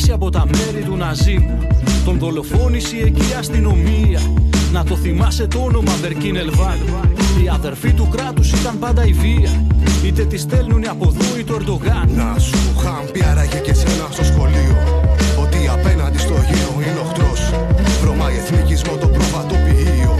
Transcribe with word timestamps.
ήταν 0.00 0.08
καρδάσια 0.08 0.14
από 0.14 0.30
τα 0.30 0.46
μέρη 0.46 0.84
του 0.84 0.96
Ναζίμ 0.96 1.44
Τον 2.04 2.18
δολοφόνησε 2.18 2.96
εκεί 2.96 3.20
η 3.20 3.34
αστυνομία 3.38 4.20
Να 4.72 4.84
το 4.84 4.96
θυμάσαι 4.96 5.46
το 5.46 5.58
όνομα 5.58 5.92
Μπερκίν 6.00 6.36
Ελβάν. 6.36 6.78
Οι 7.42 7.48
αδερφοί 7.48 7.92
του 7.92 8.08
κράτους 8.08 8.52
ήταν 8.52 8.78
πάντα 8.78 9.04
η 9.04 9.12
βία. 9.12 9.66
Είτε 10.04 10.24
τη 10.24 10.38
στέλνουνε 10.38 10.86
από 10.86 11.14
εδώ 11.14 11.38
ή 11.38 11.44
το 11.44 11.54
Ερντογάν. 11.54 12.08
Να 12.14 12.38
σου 12.38 12.56
είχαν 12.76 13.10
πει 13.12 13.24
άραγε 13.30 13.58
και 13.58 13.74
σένα 13.74 14.08
στο 14.10 14.24
σχολείο. 14.24 14.76
Ότι 15.42 15.68
απέναντι 15.68 16.18
στο 16.18 16.32
γύρο 16.32 16.74
είναι 16.76 17.00
οχτρός. 17.04 17.50
Βρωμάει 18.02 18.36
εθνικισμό 18.36 18.96
το 18.96 19.06
προβατοποιείο. 19.06 20.14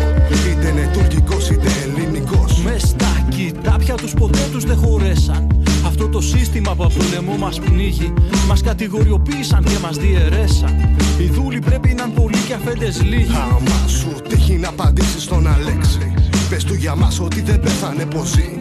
Είτε 0.51 0.69
είναι 0.69 0.91
τουρκικός 0.93 1.51
είτε 1.51 1.69
ελληνικός. 1.85 2.63
Μες 2.65 2.83
στα 2.83 3.27
κοιτάπια 3.29 3.95
τους 3.95 4.15
ποτέ 4.15 4.49
τους 4.53 4.65
δεν 4.65 4.77
χωρέσαν 4.77 5.60
Αυτό 6.03 6.13
το 6.13 6.21
σύστημα 6.21 6.75
που 6.75 6.85
από 6.85 6.95
το 6.95 7.05
λαιμό 7.13 7.37
μας 7.37 7.61
πνίγει. 7.61 8.13
Μας 8.49 8.63
κατηγοριοποίησαν 8.63 9.65
και 9.65 9.79
μας 9.83 9.97
διαιρέσαν. 9.97 10.97
Οι 11.19 11.25
δούλοι 11.25 11.59
πρέπει 11.59 11.95
να 11.95 12.05
είναι 12.05 12.13
πολλοί 12.15 12.39
και 12.47 12.55
αφέντες 12.55 13.03
λίγοι. 13.03 13.35
Άμα 13.35 13.89
σου 13.89 14.13
τύχει 14.29 14.53
να 14.53 14.69
απαντήσεις 14.69 15.23
στον 15.23 15.47
Αλέξη 15.47 16.15
Πες 16.51 16.65
του 16.65 16.75
για 16.75 16.95
μας 16.95 17.21
ότι 17.21 17.41
δεν 17.41 17.61
πέθανε 17.61 18.07
πως 18.07 18.29
ζει 18.29 18.57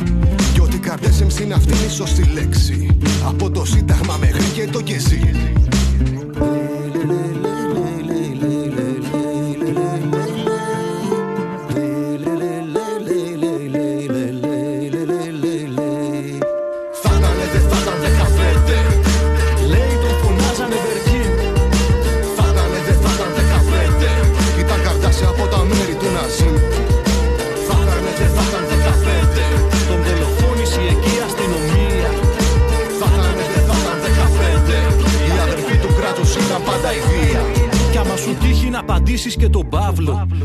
Και 0.53 0.61
ότι 0.61 0.77
καρδές 0.77 1.23
MC 1.23 1.41
είναι 1.41 1.53
αυτή 1.53 1.73
η 1.87 1.89
σωστή 1.89 2.23
λέξη. 2.23 2.97
Από 3.25 3.51
το 3.51 3.65
σύνταγμα 3.65 4.17
μέχρι 4.19 4.45
και 4.53 4.67
το 4.71 4.81
κεζί 4.81 5.31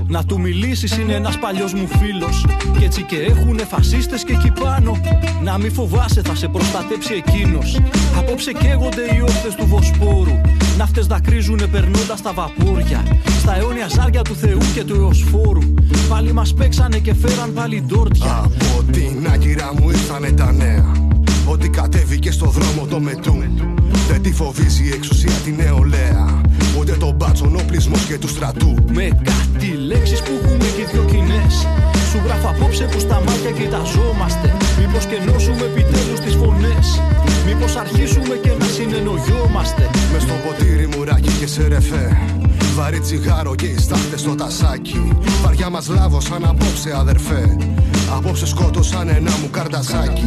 Να 0.09 0.25
του 0.25 0.41
μιλήσεις 0.41 0.99
είναι 0.99 1.13
ένας 1.13 1.39
παλιός 1.39 1.73
μου 1.73 1.87
φίλος. 1.87 2.47
Κι 2.79 2.85
έτσι 2.85 3.03
και 3.03 3.17
έχουνε 3.17 3.65
φασίστες 3.65 4.25
και 4.25 4.33
εκεί 4.33 4.53
πάνω. 4.61 5.01
Να 5.45 5.59
μη 5.59 5.69
φοβάσαι 5.69 6.21
θα 6.23 6.35
σε 6.35 6.49
προστατέψει 6.49 7.15
εκείνος. 7.15 7.81
Απόψε 8.19 8.53
καίγονται 8.53 9.03
οι 9.15 9.21
όχθες 9.21 9.55
του 9.55 9.67
Βοσπόρου. 9.67 10.41
Ναύτες 10.79 11.07
δακρύζουνε 11.07 11.67
περνώντας 11.67 12.23
τα 12.23 12.33
βαπόρια. 12.33 13.03
Στα 13.39 13.57
αιώνια 13.57 13.89
ζάρια 13.89 14.23
του 14.23 14.35
Θεού 14.35 14.59
και 14.75 14.85
του 14.85 14.95
Εωσφόρου. 14.95 15.75
Πάλι 16.09 16.33
μας 16.33 16.55
παίξανε 16.55 16.99
και 16.99 17.15
φέραν 17.15 17.53
πάλι 17.53 17.85
ντόρτια. 17.87 18.39
Από 18.39 18.83
την 18.93 19.29
Άγκυρα 19.33 19.75
μου 19.75 19.91
ήρθανε 19.91 20.31
τα 20.31 20.53
νέα. 20.53 20.93
Ότι 21.47 21.69
κατέβηκε 21.69 22.31
στο 22.31 22.47
δρόμο 22.47 22.87
το 22.87 23.01
μετού. 23.01 23.37
Δεν 24.09 24.23
τη 24.23 24.33
φοβίζει 24.33 24.85
η 24.85 24.93
εξουσία 24.95 25.33
την 25.45 25.55
νεολαία. 25.55 25.95
Ούτε 25.95 26.23
τον 26.25 26.34
μπάτσον 27.34 27.56
οπλισμός 27.61 28.05
και 28.05 28.19
του 28.19 28.28
στρατού. 28.28 28.75
Με 28.93 29.09
κάτι 29.31 29.67
λέξεις 29.67 30.21
που 30.22 30.33
έχουμε 30.43 30.69
και 30.77 30.84
δυο 30.93 31.05
κοινές. 31.05 31.55
Σου 32.11 32.19
γράφω 32.25 32.49
απόψε 32.49 32.84
που 32.84 32.99
στα 32.99 33.22
μάτια 33.27 33.50
κοιταζόμαστε. 33.50 34.56
Μήπως 34.78 35.05
και 35.06 35.19
νόσουμε 35.27 35.65
επιτέλους 35.71 36.21
τις 36.25 36.34
φωνές. 36.34 36.87
Μήπως 37.47 37.77
αρχίσουμε 37.77 38.34
και 38.43 38.50
να 38.59 38.65
συνεννοιόμαστε. 38.65 39.91
Μες 40.12 40.23
στο 40.23 40.34
ποτήρι 40.44 40.87
μουράκι 40.87 41.33
και 41.41 41.47
σε 41.47 41.67
ρεφέ. 41.69 42.06
Βαρύ 42.75 43.00
τσιγάρο 43.00 43.55
και 43.55 43.67
οι 43.67 43.78
στάχτες 43.78 44.21
στο 44.21 44.35
τασάκι. 44.35 45.12
Βαριά 45.43 45.70
μας 45.70 45.88
λάβωσαν 45.88 46.44
απόψε 46.44 46.91
αδερφέ. 46.97 47.56
Απόψε 48.17 48.47
σκότωσαν 48.47 49.09
ένα 49.09 49.32
μου 49.41 49.49
καρδασάκι 49.50 50.25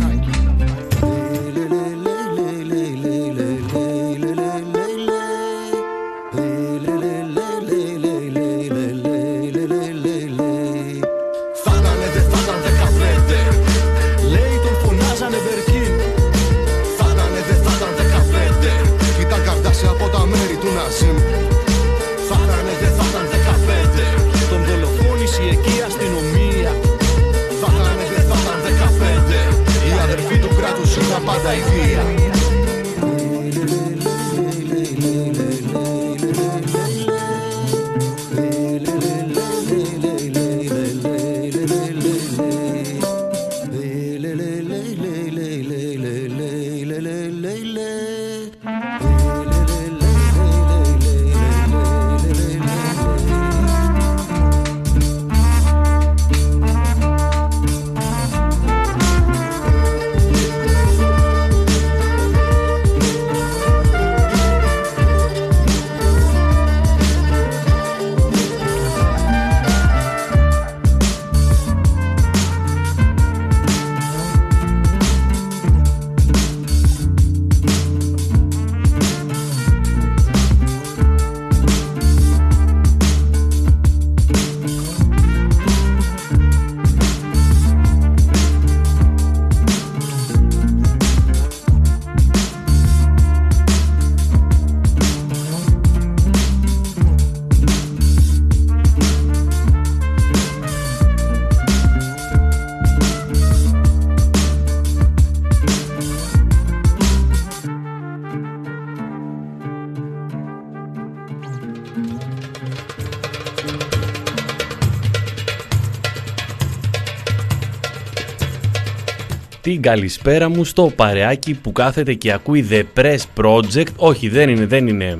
καλησπέρα 119.87 120.49
μου 120.49 120.63
στο 120.63 120.91
παρεάκι 120.95 121.53
που 121.53 121.71
κάθεται 121.71 122.13
και 122.13 122.31
ακούει 122.31 122.67
The 122.69 122.83
Press 122.95 123.17
Project. 123.35 123.95
Όχι, 123.95 124.29
δεν 124.29 124.49
είναι, 124.49 124.65
δεν 124.65 124.87
είναι. 124.87 125.17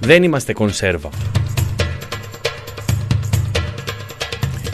Δεν 0.00 0.22
είμαστε 0.22 0.52
κονσέρβα. 0.52 1.10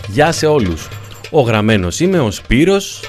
Γεια 0.08 0.32
σε 0.32 0.46
όλους. 0.46 0.88
Ο 1.30 1.40
γραμμένος 1.40 2.00
είμαι 2.00 2.20
ο 2.20 2.30
Σπύρος. 2.30 3.02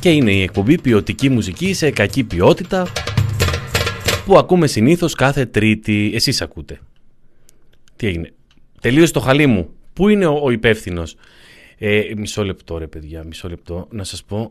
Και 0.00 0.10
είναι 0.10 0.32
η 0.32 0.42
εκπομπή 0.42 0.80
ποιοτική 0.80 1.28
μουσική 1.28 1.74
σε 1.74 1.90
κακή 1.90 2.24
ποιότητα 2.24 2.86
που 4.26 4.38
ακούμε 4.38 4.66
συνήθως 4.66 5.14
κάθε 5.14 5.46
τρίτη. 5.46 6.10
Εσείς 6.14 6.42
ακούτε. 6.42 6.80
Τι 7.96 8.06
έγινε. 8.06 8.32
Τελείωσε 8.80 9.12
το 9.12 9.20
χαλί 9.20 9.46
μου. 9.46 9.75
Πού 9.96 10.08
είναι 10.08 10.26
ο, 10.26 10.40
ο 10.42 10.50
υπεύθυνος; 10.50 11.16
Ε, 11.78 12.02
μισό 12.16 12.44
λεπτό 12.44 12.78
ρε 12.78 12.86
παιδιά, 12.86 13.24
μισό 13.24 13.48
λεπτό. 13.48 13.86
Να 13.90 14.04
σας 14.04 14.24
πω 14.24 14.50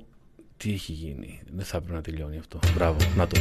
Τι 0.57 0.71
έχει 0.71 0.91
γίνει. 0.91 1.39
Δεν 1.55 1.65
θα 1.65 1.77
έπρεπε 1.77 1.95
να 1.95 2.01
τελειώνει 2.01 2.37
αυτό. 2.37 2.59
Μπράβο. 2.75 2.97
Να 3.17 3.27
το. 3.27 3.39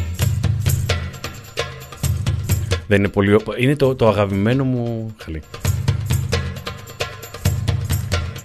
Δεν 2.87 2.99
είναι 2.99 3.09
πολύ... 3.09 3.37
Είναι 3.59 3.77
το, 3.77 3.95
το 3.95 4.09
αγαπημένο 4.09 4.65
μου 4.65 5.15
χαλί. 5.19 5.43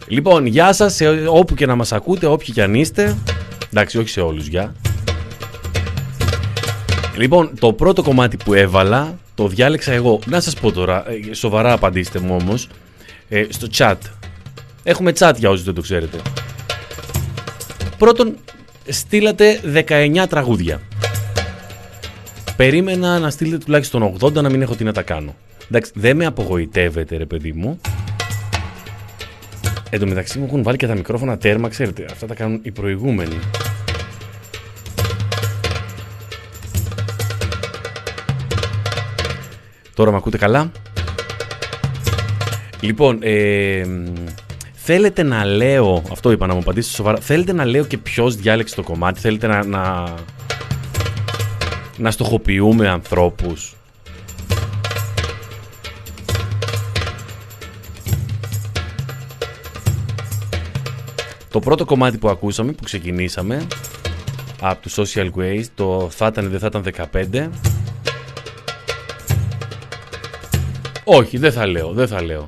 Λοιπόν, 0.07 0.45
γεια 0.45 0.73
σας 0.73 0.93
σε 0.95 1.27
όπου 1.27 1.55
και 1.55 1.65
να 1.65 1.75
μας 1.75 1.91
ακούτε, 1.91 2.25
όποιοι 2.25 2.53
και 2.53 2.61
αν 2.61 2.73
είστε. 2.73 3.17
Εντάξει, 3.67 3.97
όχι 3.97 4.09
σε 4.09 4.21
όλους, 4.21 4.47
γεια. 4.47 4.75
Λοιπόν, 7.17 7.51
το 7.59 7.73
πρώτο 7.73 8.03
κομμάτι 8.03 8.37
που 8.37 8.53
έβαλα, 8.53 9.19
το 9.35 9.47
διάλεξα 9.47 9.91
εγώ. 9.91 10.19
Να 10.25 10.39
σας 10.39 10.53
πω 10.53 10.71
τώρα, 10.71 11.11
ε, 11.11 11.33
σοβαρά 11.33 11.73
απαντήστε 11.73 12.19
μου 12.19 12.37
όμως, 12.41 12.69
ε, 13.29 13.45
στο 13.49 13.67
chat. 13.77 13.95
Έχουμε 14.83 15.11
chat 15.19 15.33
για 15.37 15.49
όσους 15.49 15.65
δεν 15.65 15.73
το 15.73 15.81
ξέρετε. 15.81 16.17
Πρώτον, 17.97 18.37
στείλατε 18.87 19.59
19 19.87 20.25
τραγούδια. 20.29 20.81
Περίμενα 22.55 23.19
να 23.19 23.29
στείλετε 23.29 23.57
τουλάχιστον 23.57 24.15
80 24.19 24.33
να 24.33 24.49
μην 24.49 24.61
έχω 24.61 24.75
τι 24.75 24.83
να 24.83 24.93
τα 24.93 25.01
κάνω. 25.01 25.35
Εντάξει, 25.69 25.91
δεν 25.95 26.15
με 26.15 26.25
απογοητεύετε 26.25 27.17
ρε 27.17 27.25
παιδί 27.25 27.53
μου. 27.53 27.79
Εν 29.89 29.99
τω 29.99 30.07
μεταξύ 30.07 30.39
μου 30.39 30.45
έχουν 30.45 30.63
βάλει 30.63 30.77
και 30.77 30.87
τα 30.87 30.95
μικρόφωνα 30.95 31.37
τέρμα, 31.37 31.69
ξέρετε. 31.69 32.05
Αυτά 32.11 32.27
τα 32.27 32.33
κάνουν 32.33 32.59
οι 32.63 32.71
προηγούμενοι. 32.71 33.39
Τώρα 39.93 40.11
με 40.11 40.17
ακούτε 40.17 40.37
καλά; 40.37 40.71
Λοιπόν, 42.81 43.19
ε, 43.21 43.83
θέλετε 44.73 45.23
να 45.23 45.45
λέω, 45.45 46.03
αυτό 46.11 46.31
είπα 46.31 46.47
να 46.47 46.53
μου 46.53 46.59
απαντήσετε 46.59 46.95
σοβαρά, 46.95 47.19
θέλετε 47.19 47.53
να 47.53 47.65
λέω 47.65 47.85
και 47.85 47.97
ποιος 47.97 48.35
διάλεξε 48.35 48.75
το 48.75 48.83
κομμάτι, 48.83 49.19
θέλετε 49.19 49.47
να, 49.47 49.65
να, 49.65 50.13
να 51.97 52.11
στοχοποιούμε 52.11 52.87
ανθρώπους; 52.87 53.73
Το 61.51 61.59
πρώτο 61.59 61.85
κομμάτι 61.85 62.17
που 62.17 62.29
ακούσαμε, 62.29 62.71
που 62.71 62.83
ξεκινήσαμε 62.83 63.67
από 64.61 64.89
το 64.89 64.89
Social 64.95 65.29
Waste, 65.39 65.65
το 65.75 66.07
θα 66.11 66.27
ήταν 66.27 66.49
δεν 66.49 66.59
θα 66.59 66.67
ήταν 66.67 67.09
15. 67.11 67.49
Όχι, 71.03 71.37
δεν 71.37 71.51
θα 71.51 71.67
λέω, 71.67 71.91
δεν 71.91 72.07
θα 72.07 72.21
λέω. 72.23 72.45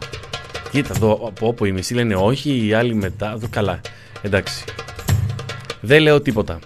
Κοίτα 0.71 0.93
εδώ, 0.95 1.11
από 1.11 1.47
όπου 1.47 1.65
οι 1.65 1.71
μισοί 1.71 1.93
λένε 1.93 2.15
όχι, 2.15 2.65
οι 2.65 2.73
άλλοι 2.73 2.93
μετά, 2.93 3.31
εδώ 3.31 3.47
καλά. 3.49 3.81
Εντάξει. 4.21 4.63
Δεν 5.81 6.01
λέω 6.01 6.21
τίποτα. 6.21 6.59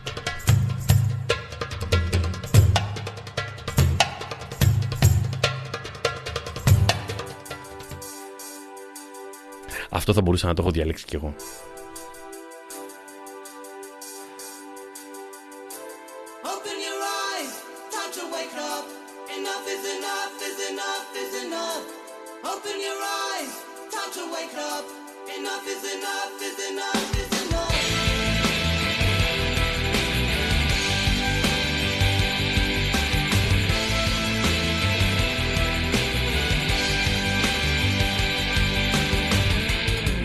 Αυτό 9.90 10.14
θα 10.14 10.22
μπορούσα 10.22 10.48
να 10.48 10.54
το 10.54 10.62
έχω 10.62 10.72
διαλέξει 10.72 11.06
κι 11.06 11.16
εγώ. 11.16 11.36
time 24.06 24.14
to 24.14 24.34
wake 24.34 24.58
up. 24.58 24.86
Enough 25.38 25.68
is 25.68 25.84
enough 25.96 26.42
is 26.42 26.60
enough 26.70 27.18
is 27.18 27.48
enough. 27.48 27.76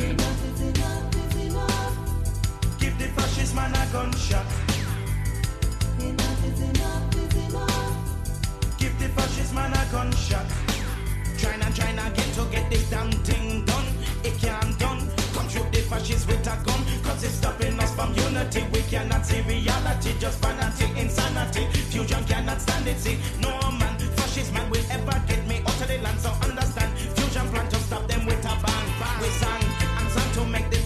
Enough 0.02 0.44
is 0.44 0.60
enough 0.60 1.16
is 1.16 1.36
enough. 1.46 1.96
Give 2.78 2.98
the 2.98 3.06
fascist 3.08 3.54
man 3.54 3.74
a 3.74 3.92
gunshot. 3.92 4.46
Enough 6.00 6.44
is 6.44 6.60
enough 6.60 7.16
is 7.16 7.34
enough. 7.48 8.78
Give 8.78 8.98
the 8.98 9.08
fascist 9.08 9.54
man 9.54 9.72
a 9.72 9.92
gunshot. 9.92 10.46
Trying 11.38 11.62
and 11.62 11.74
trying 11.74 11.98
again 11.98 12.32
to 12.34 12.44
get 12.50 12.70
this 12.70 12.90
damn 12.90 13.10
thing 13.10 13.69
it 14.24 14.38
can't 14.38 14.78
done. 14.78 15.08
Come 15.34 15.48
shoot 15.48 15.70
the 15.72 15.80
fascists 15.88 16.26
with 16.26 16.46
a 16.46 16.56
gun, 16.64 16.80
cause 17.02 17.22
it's 17.24 17.34
stopping 17.34 17.78
us 17.80 17.94
from 17.94 18.14
unity. 18.14 18.64
We 18.72 18.82
cannot 18.82 19.26
see 19.26 19.40
reality, 19.42 20.12
just 20.18 20.40
vanity, 20.40 20.86
insanity. 21.00 21.66
Fusion 21.90 22.24
cannot 22.24 22.60
stand 22.60 22.86
it, 22.86 22.98
see. 22.98 23.18
No 23.40 23.50
man, 23.72 23.98
fascist 24.16 24.52
man 24.52 24.68
will 24.70 24.84
ever 24.90 25.16
get 25.26 25.46
me 25.46 25.58
out 25.66 25.80
of 25.80 25.88
the 25.88 25.98
land, 25.98 26.20
so 26.20 26.30
understand. 26.42 26.90
Fusion 27.16 27.46
plan 27.48 27.68
to 27.68 27.76
stop 27.76 28.06
them 28.08 28.26
with 28.26 28.44
a 28.44 28.54
bang, 28.64 28.88
bang. 29.00 29.20
We 29.22 29.28
sang 29.40 29.64
and 29.98 30.08
sang 30.10 30.32
to 30.34 30.44
make 30.46 30.70
the 30.70 30.79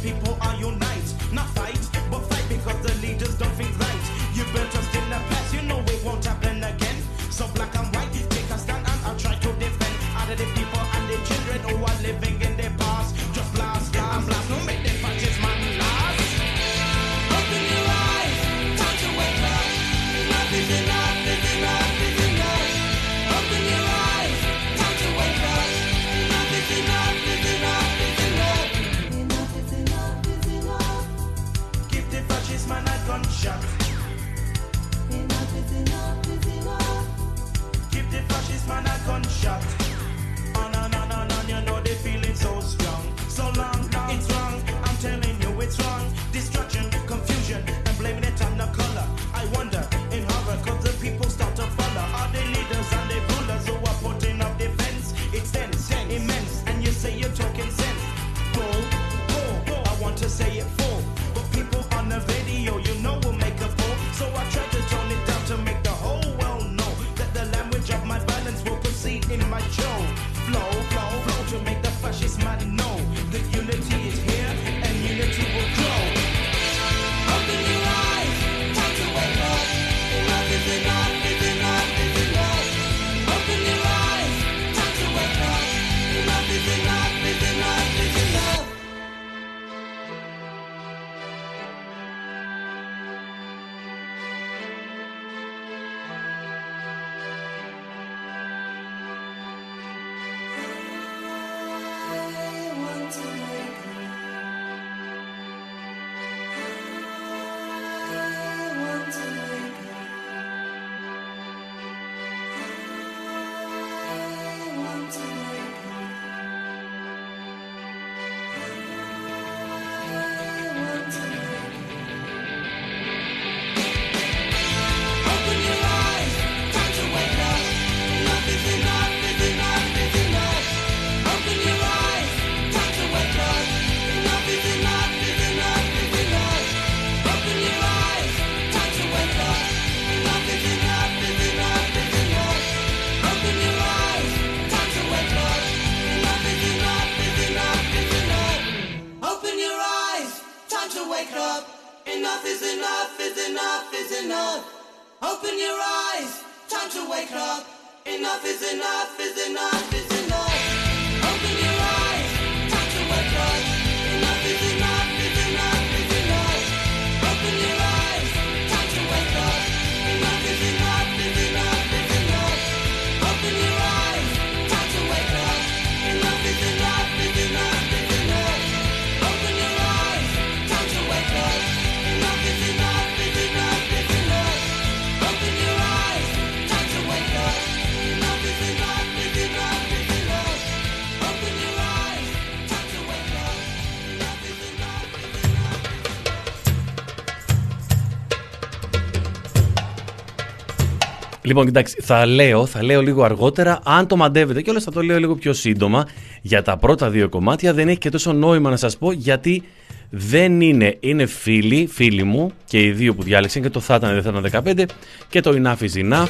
Λοιπόν, 201.46 201.66
κοιτάξτε, 201.66 202.02
θα 202.02 202.26
λέω, 202.26 202.66
θα 202.66 202.82
λέω 202.82 203.02
λίγο 203.02 203.22
αργότερα, 203.22 203.80
αν 203.84 204.06
το 204.06 204.16
μαντεύετε 204.16 204.62
και 204.62 204.70
όλα 204.70 204.80
θα 204.80 204.90
το 204.90 205.02
λέω 205.02 205.18
λίγο 205.18 205.34
πιο 205.34 205.52
σύντομα. 205.52 206.08
Για 206.42 206.62
τα 206.62 206.76
πρώτα 206.76 207.10
δύο 207.10 207.28
κομμάτια 207.28 207.72
δεν 207.72 207.88
έχει 207.88 207.98
και 207.98 208.10
τόσο 208.10 208.32
νόημα 208.32 208.70
να 208.70 208.76
σας 208.76 208.96
πω 208.96 209.12
γιατί 209.12 209.62
δεν 210.10 210.60
είναι, 210.60 210.96
είναι 211.00 211.26
φίλοι, 211.26 211.88
φίλοι 211.92 212.22
μου 212.22 212.50
και 212.64 212.82
οι 212.82 212.90
δύο 212.90 213.14
που 213.14 213.22
διάλεξαν 213.22 213.62
και 213.62 213.70
το 213.70 213.80
θα 213.80 213.94
ήταν, 213.94 214.12
δεν 214.20 214.22
θα 214.22 214.48
ήταν 214.48 214.64
15 214.76 214.84
και 215.28 215.40
το 215.40 215.50
Enough 215.62 215.84
is 215.84 216.12
Enough. 216.12 216.28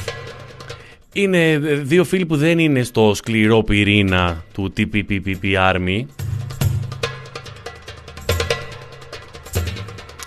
Είναι 1.13 1.57
δύο 1.83 2.03
φίλοι 2.03 2.25
που 2.25 2.35
δεν 2.35 2.59
είναι 2.59 2.83
στο 2.83 3.13
σκληρό 3.13 3.63
πυρήνα 3.63 4.43
του 4.53 4.73
TPPPP 4.77 5.73
Army. 5.73 6.05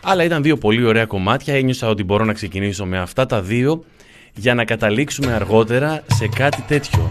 Αλλά 0.03 0.25
ήταν 0.25 0.43
δύο 0.43 0.57
πολύ 0.57 0.85
ωραία 0.85 1.05
κομμάτια, 1.07 1.55
ένιωσα 1.55 1.89
ότι 1.89 2.05
μπορώ 2.05 2.25
να 2.25 2.33
ξεκινήσω 2.33 2.85
με 2.87 2.99
αυτά 2.99 3.27
τα 3.27 3.43
δύο 3.43 3.85
για 4.39 4.55
να 4.55 4.65
καταλήξουμε 4.65 5.33
αργότερα 5.33 6.03
σε 6.07 6.29
κάτι 6.29 6.63
τέτοιο. 6.63 7.11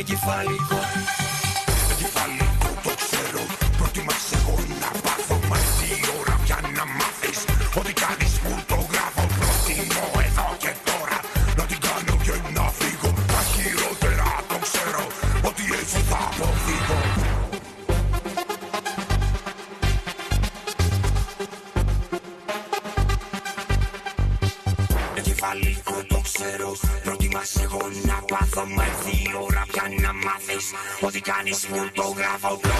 Εγκεφαλικό 0.00 0.80
Εγκεφαλικό 1.92 2.70
το 2.82 2.90
ξέρω 2.96 3.42
lá 31.40 31.44
nesse 31.44 31.66
então 31.86 32.14
grava 32.14 32.52
o 32.52 32.56
bloco. 32.58 32.76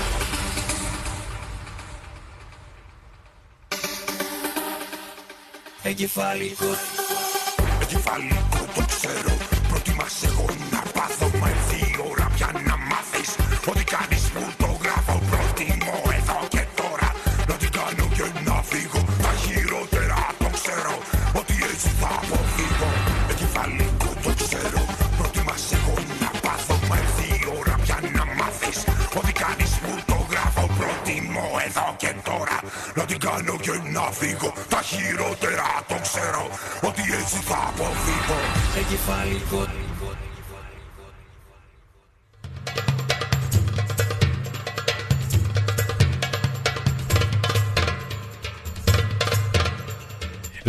É 5.82 5.94
de 5.94 6.06
é 6.06 7.84
de. 7.86 8.49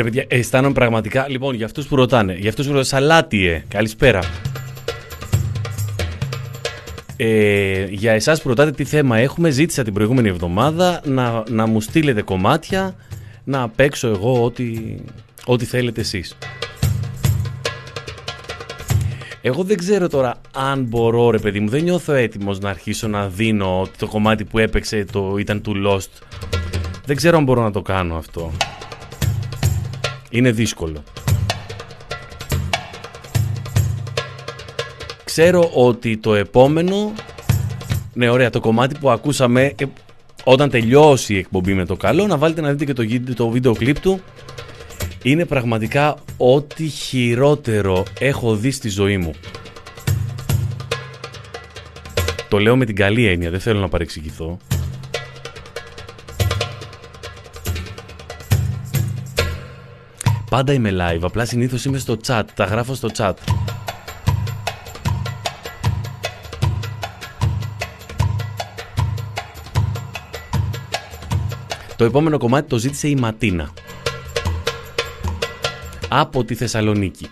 Ρε 0.02 0.10
παιδιά, 0.10 0.26
αισθάνομαι 0.28 0.74
πραγματικά, 0.74 1.30
λοιπόν, 1.30 1.56
για 1.56 1.66
αυτούς 1.66 1.88
που 1.88 1.96
ρωτάνε, 1.96 2.34
για 2.34 2.50
αυτούς 2.50 2.66
που 2.66 2.72
ρωτάνε, 2.72 2.88
Σαλάτιε, 2.88 3.64
καλησπέρα. 3.68 4.20
Ε, 7.16 7.86
για 7.90 8.12
εσάς 8.12 8.42
που 8.42 8.48
ρωτάτε 8.48 8.72
τι 8.72 8.84
θέμα 8.84 9.18
έχουμε, 9.18 9.50
ζήτησα 9.50 9.84
την 9.84 9.94
προηγούμενη 9.94 10.30
εβδομάδα 10.30 11.02
να, 11.06 11.44
να 11.50 11.66
μου 11.66 11.82
στείλετε 11.82 12.22
κομμάτια 12.22 12.96
να 13.44 13.70
παίξω 13.70 14.08
εγώ 14.08 14.44
ό,τι, 14.44 14.96
ό,τι 15.46 15.66
θέλετε 15.66 16.02
εσείς. 16.02 16.38
Εγώ 19.42 19.64
δεν 19.64 19.78
ξέρω 19.78 20.08
τώρα 20.10 20.42
αν 20.54 20.84
μπορώ 20.84 21.30
ρε 21.30 21.40
παιδί 21.40 21.60
μου, 21.60 21.70
δεν 21.70 21.84
νιώθω 21.84 22.14
έτοιμος 22.14 22.60
να 22.60 22.70
αρχίσω 22.70 23.08
να 23.08 23.28
δίνω 23.28 23.88
το 23.98 24.08
κομμάτι 24.08 24.46
που 24.46 24.60
έπαιξε 24.60 25.06
το 25.12 25.36
ήταν 25.38 25.62
του 25.62 25.74
Lost. 25.88 26.40
Δεν 27.06 27.16
ξέρω 27.16 27.38
αν 27.38 27.44
μπορώ 27.44 27.62
να 27.62 27.72
το 27.72 27.82
κάνω 27.82 28.16
αυτό. 28.16 28.52
Είναι 30.32 30.52
δύσκολο. 30.52 31.04
Ξέρω 35.24 35.70
ότι 35.74 36.18
το 36.18 36.34
επόμενο... 36.36 37.14
Ναι, 38.14 38.30
ωραία, 38.30 38.50
το 38.50 38.60
κομμάτι 38.60 38.98
που 39.00 39.10
ακούσαμε 39.10 39.74
ε, 39.78 39.86
όταν 40.44 40.70
τελειώσει 40.70 41.34
η 41.34 41.38
εκπομπή 41.38 41.74
με 41.74 41.86
το 41.86 41.96
καλό, 41.96 42.28
να 42.28 42.38
βάλετε 42.38 42.62
να 42.62 42.74
δείτε 42.74 42.86
και 42.86 42.94
το, 42.94 43.34
το 43.36 43.50
βίντεο 43.50 43.76
κλιπ 43.76 44.00
του. 44.00 44.22
Είναι 45.24 45.46
πραγματικά 45.46 46.16
ό,τι 46.38 46.88
χειρότερο 46.88 48.04
έχω 48.20 48.56
δει 48.56 48.72
στη 48.72 48.90
ζωή 48.90 49.18
μου. 49.18 49.32
Το 52.50 52.58
λέω 52.58 52.76
με 52.76 52.86
την 52.86 52.96
καλή 52.96 53.28
έννοια, 53.28 53.50
δεν 53.50 53.60
θέλω 53.60 53.80
να 53.80 53.90
παρεξηγηθώ. 53.90 54.58
Πάντα 60.52 60.74
είμαι 60.74 60.92
live, 60.94 61.20
απλά 61.22 61.46
συνήθως 61.46 61.86
είμαι 61.86 61.98
στο 61.98 62.18
chat, 62.28 62.44
τα 62.54 62.66
γράφω 62.66 62.94
στο 62.94 63.10
chat. 63.18 63.34
Το 71.96 72.04
επόμενο 72.04 72.38
κομμάτι 72.38 72.70
το 72.70 72.78
ζήτησε 72.78 73.08
η 73.08 73.16
Ματίνα. 73.16 73.74
Από 76.10 76.44
τη 76.44 76.56
Θεσσαλονίκη. 76.56 77.30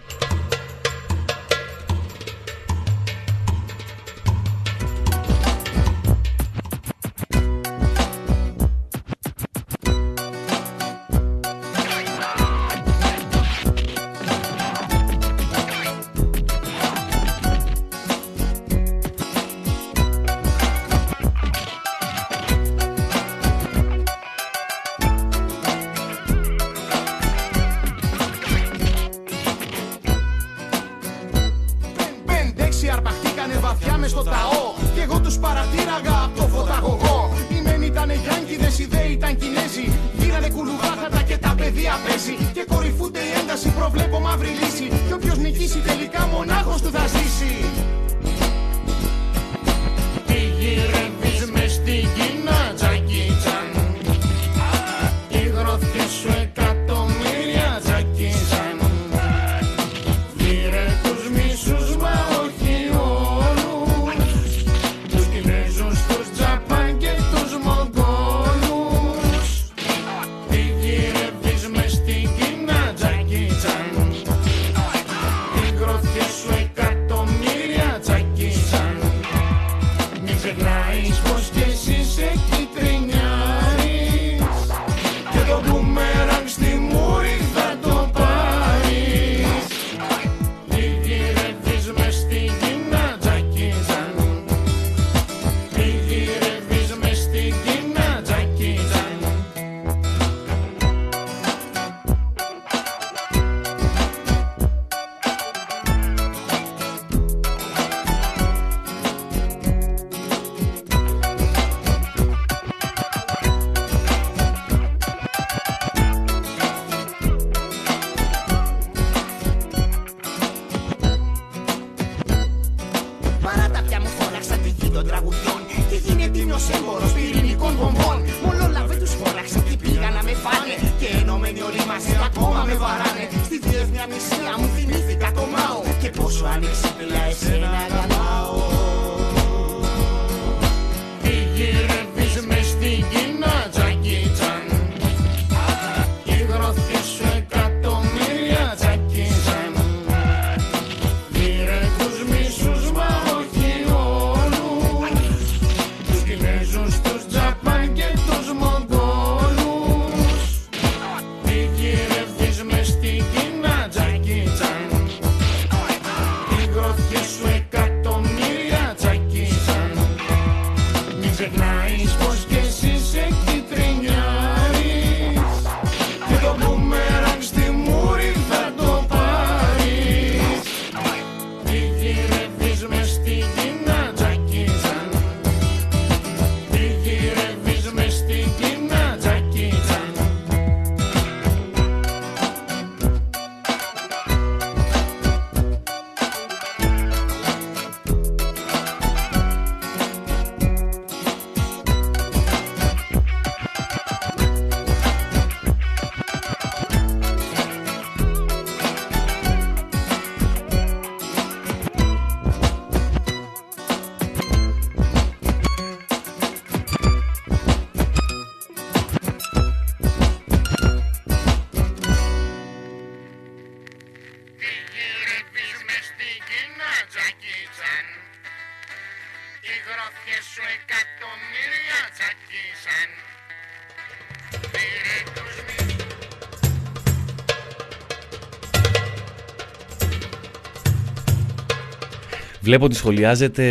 Βλέπω 242.61 242.85
ότι 242.85 242.95
σχολιάζεται 242.95 243.65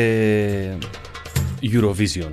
Eurovision. 1.63 2.33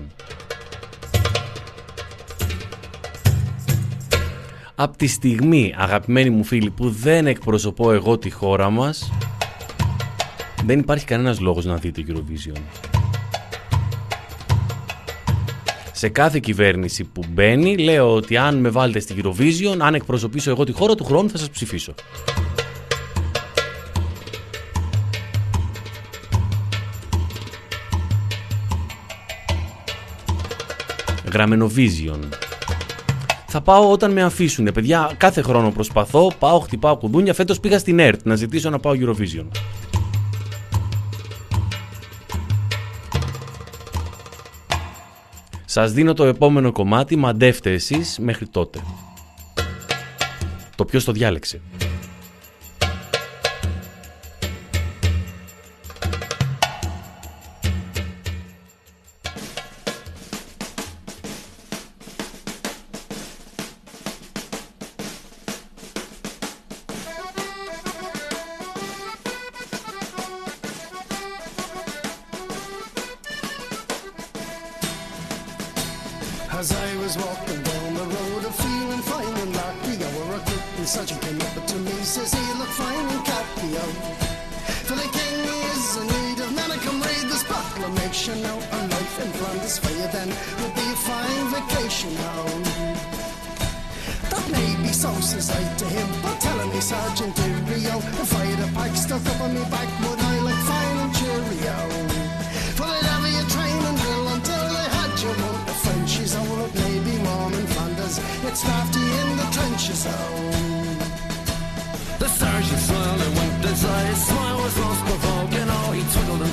Από 4.76 4.98
τη 4.98 5.08
στιγμή, 5.08 5.74
αγαπημένοι 5.78 6.30
μου 6.30 6.43
φίλοι, 6.43 6.69
που 6.69 6.89
δεν 6.89 7.28
εκπροσωπώ 7.28 7.91
εγώ 7.91 8.17
τη 8.17 8.30
χώρα 8.30 8.69
μας, 8.69 9.12
δεν 10.65 10.80
υπάρχει 10.80 11.06
κανένας 11.06 11.39
λόγος 11.39 11.65
να 11.65 11.76
δείτε 11.76 12.04
Eurovision 12.08 12.95
σε 15.98 16.10
κάθε 16.10 16.40
κυβέρνηση 16.40 17.04
που 17.04 17.24
μπαίνει 17.30 17.78
λέω 17.78 18.14
ότι 18.14 18.38
αν 18.38 18.56
με 18.56 18.70
βάλετε 18.70 19.00
στην 19.00 19.22
Eurovision, 19.24 19.78
αν 19.80 19.94
εκπροσωπήσω 19.94 20.50
εγώ 20.50 20.64
τη 20.64 20.72
χώρα 20.72 20.96
του 20.96 21.04
χρόνου 21.04 21.30
θα 21.30 21.38
σας 21.38 21.50
ψηφίσω. 21.50 21.94
Γραμμένο 31.32 31.70
θα 33.48 33.62
πάω 33.62 33.92
όταν 33.92 34.12
με 34.12 34.24
αφήσουν. 34.24 34.70
Παιδιά, 34.74 35.12
κάθε 35.18 35.42
χρόνο 35.42 35.72
προσπαθώ, 35.72 36.32
πάω, 36.40 36.60
χτυπάω 36.60 36.98
κουδούνια. 36.98 37.34
Φέτος 37.34 37.60
πήγα 37.60 37.80
στην 37.80 38.00
ΕΡΤ 38.00 38.20
να 38.24 38.36
ζητήσω 38.36 38.70
να 38.70 38.80
πάω 38.80 38.94
Eurovision. 38.96 39.46
Σας 45.76 45.92
δίνω 45.92 46.14
το 46.14 46.24
επόμενο 46.24 46.72
κομμάτι, 46.72 47.16
μαντεύτε 47.16 47.72
εσείς 47.72 48.20
μέχρι 48.20 48.48
τότε. 48.48 48.80
Το 50.76 50.86
ποιος 50.86 51.04
το 51.04 51.12
διάλεξε. 51.12 51.62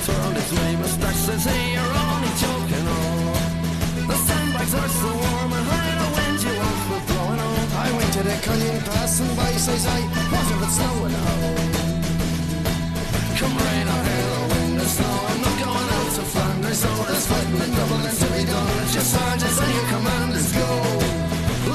twirled 0.04 0.34
his 0.34 0.50
way 0.58 0.76
mustache 0.76 1.20
says, 1.26 1.44
hey, 1.44 1.74
you're 1.74 1.94
only 2.02 2.32
joking 2.42 2.86
on. 2.98 3.38
The 4.10 4.18
sandbags 4.26 4.74
are 4.74 4.92
so 4.98 5.10
warm 5.14 5.52
and 5.54 5.66
high, 5.70 5.94
the 6.02 6.08
wind 6.16 6.38
you 6.42 6.54
off 6.58 6.82
were 6.90 7.04
blowing 7.06 7.40
on. 7.40 7.66
I 7.86 7.88
went 7.96 8.10
to 8.18 8.22
the 8.26 8.36
canyon 8.42 8.82
passing 8.82 9.30
by, 9.38 9.52
says 9.62 9.86
I, 9.86 10.00
what 10.32 10.46
if 10.52 10.58
it's 10.66 10.74
snowing 10.74 11.16
home? 11.22 11.70
Come 13.38 13.54
rain 13.62 13.86
or 13.94 14.02
hail 14.10 14.30
or 14.42 14.46
wind 14.50 14.82
or 14.82 14.90
snow, 14.90 15.14
I'm 15.30 15.40
not 15.46 15.56
going 15.62 15.90
out 15.96 16.10
to 16.18 16.24
Flanders, 16.34 16.82
oh, 16.82 17.04
there's 17.06 17.26
fighting 17.30 17.62
in 17.62 17.70
Dublin 17.70 18.02
to 18.02 18.26
be 18.34 18.42
done. 18.42 18.74
It's 18.82 18.94
your 18.98 19.06
sergeants 19.06 19.58
and 19.62 19.70
your 19.70 19.86
commanders 19.86 20.50
go. 20.50 20.68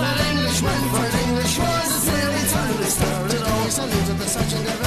Let 0.04 0.18
Englishmen 0.32 0.82
fight 0.92 1.16
English 1.24 1.56
wars, 1.64 1.92
it's 1.96 2.08
nearly 2.12 2.44
time 2.52 2.76
they 2.76 3.40
all 3.40 3.56
Always 3.56 3.74
saluted 3.74 4.18
the 4.20 4.28
sergeant 4.28 4.87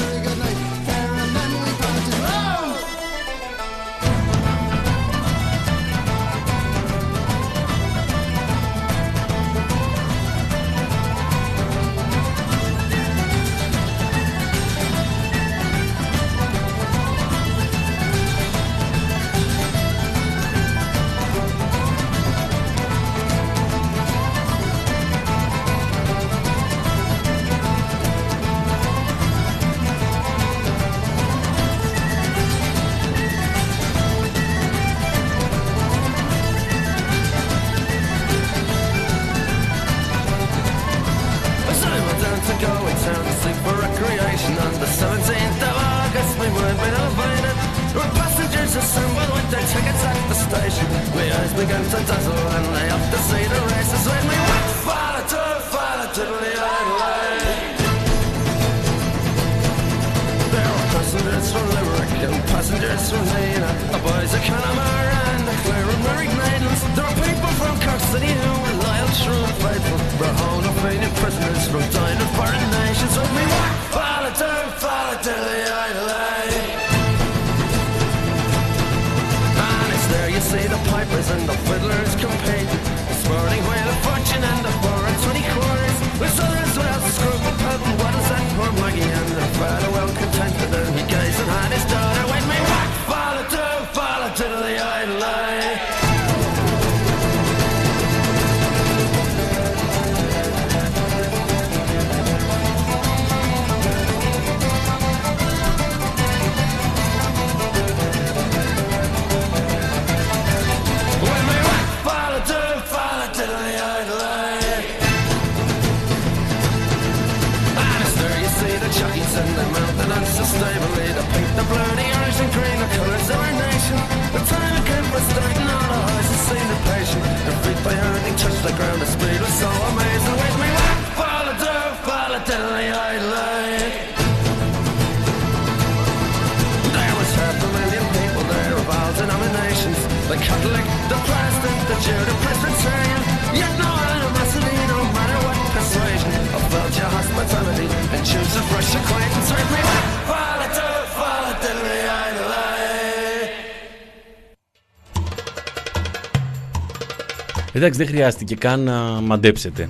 Εντάξει, 157.80 157.98
δεν 157.98 158.06
χρειάστηκε 158.06 158.54
καν 158.54 158.80
να 158.80 159.00
μαντέψετε. 159.02 159.88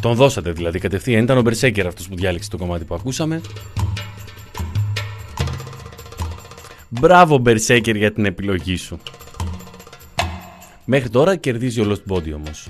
Τον 0.00 0.14
δώσατε 0.14 0.52
δηλαδή 0.52 0.78
κατευθείαν. 0.78 1.22
Ήταν 1.22 1.38
ο 1.38 1.42
Μπερσέκερ 1.42 1.86
αυτός 1.86 2.08
που 2.08 2.16
διάλεξε 2.16 2.50
το 2.50 2.56
κομμάτι 2.56 2.84
που 2.84 2.94
ακούσαμε. 2.94 3.40
Μπράβο 6.88 7.38
Μπερσέκερ 7.38 7.96
για 7.96 8.12
την 8.12 8.24
επιλογή 8.24 8.76
σου. 8.76 8.98
Μέχρι 10.84 11.08
τώρα 11.08 11.36
κερδίζει 11.36 11.80
ο 11.80 11.86
Lost 11.88 12.12
Body 12.14 12.32
όμως. 12.34 12.68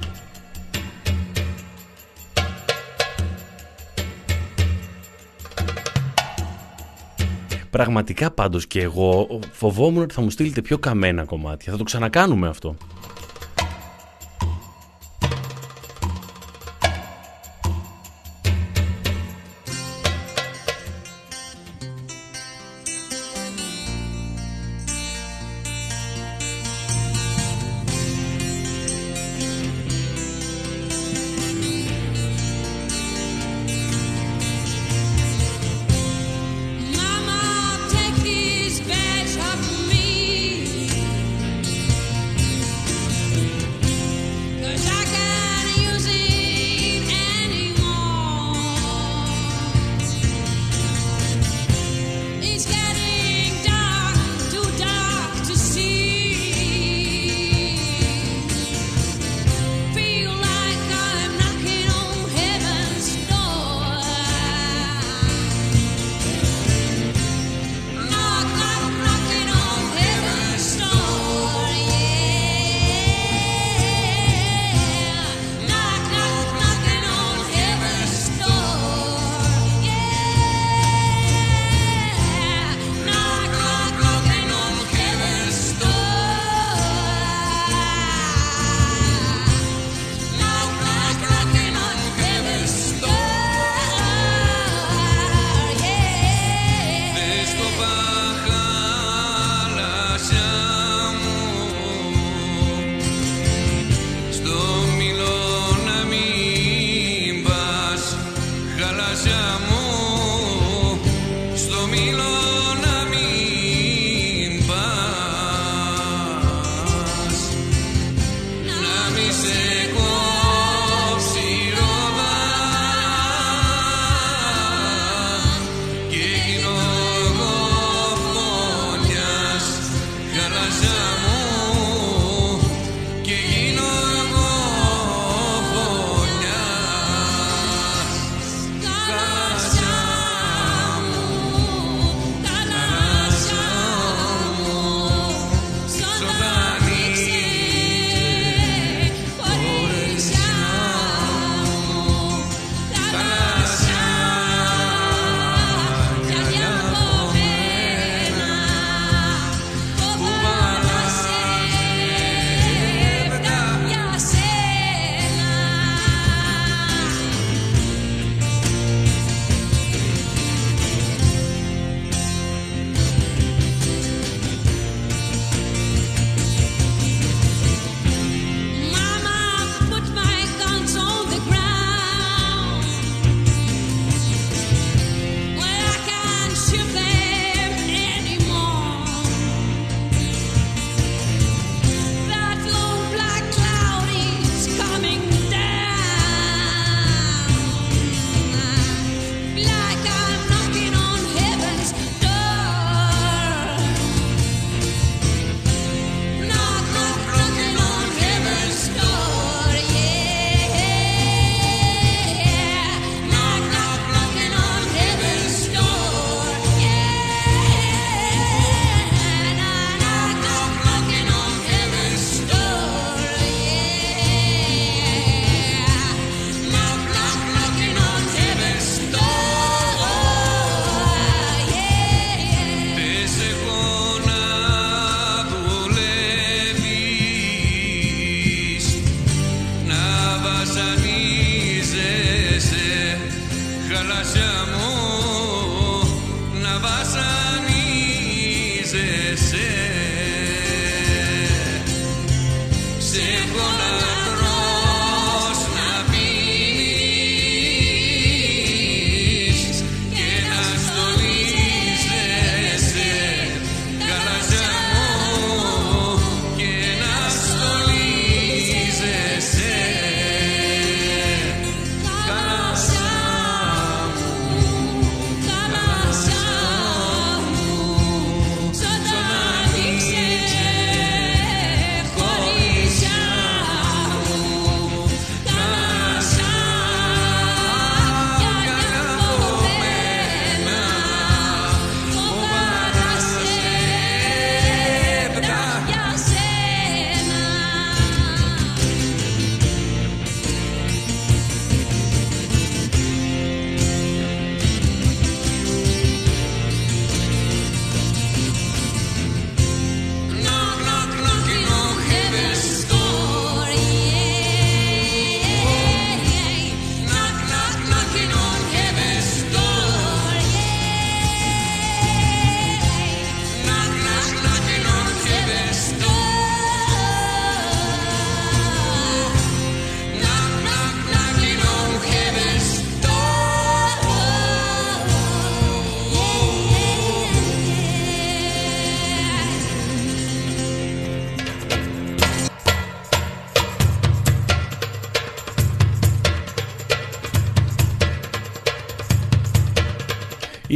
Πραγματικά 7.71 8.31
πάντως 8.31 8.67
και 8.67 8.81
εγώ 8.81 9.41
φοβόμουν 9.53 10.03
ότι 10.03 10.15
θα 10.15 10.21
μου 10.21 10.31
στείλετε 10.31 10.63
πιο 10.63 10.79
καμένα 10.79 11.25
κομμάτια. 11.25 11.73
Θα 11.73 11.79
το 11.79 11.85
ξανακάνουμε 11.85 12.49
αυτό. 12.49 12.77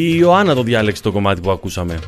Η 0.04 0.14
Ιωάννα 0.18 0.54
το 0.54 0.62
διάλεξε 0.62 1.02
το 1.02 1.12
κομμάτι 1.12 1.40
που 1.40 1.50
ακούσαμε. 1.50 1.98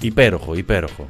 Υπέροχο, 0.00 0.54
υπέροχο. 0.54 1.06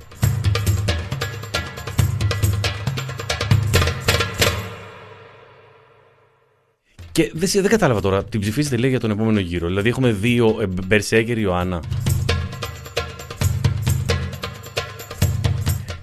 Και 7.12 7.31
δεν, 7.35 7.48
σε- 7.48 7.61
δεν 7.61 7.70
κατάλαβα 7.70 8.00
τώρα, 8.00 8.24
την 8.24 8.40
ψηφίσετε 8.40 8.76
λέει 8.76 8.90
για 8.90 9.00
τον 9.00 9.11
επόμενο 9.11 9.38
γύρο. 9.40 9.66
Δηλαδή 9.66 9.88
έχουμε 9.88 10.12
δύο 10.12 10.57
ε, 10.61 10.66
Μπερσέκερ 10.87 11.38
Ιωάννα. 11.38 11.83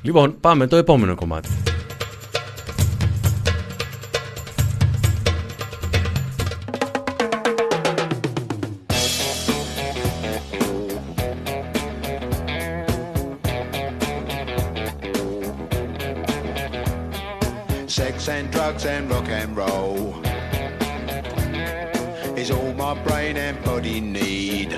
Λοιπόν, 0.02 0.36
πάμε 0.40 0.68
το 0.68 0.76
επόμενο 0.76 1.16
κομμάτι. 1.16 1.50
Drugs 18.76 18.86
and 18.88 19.10
rock 19.10 19.30
and 19.30 19.56
roll 19.56 20.14
is 22.38 22.52
all 22.52 22.74
my 22.74 22.94
brain 23.04 23.38
and 23.38 23.64
body 23.64 24.02
need. 24.02 24.72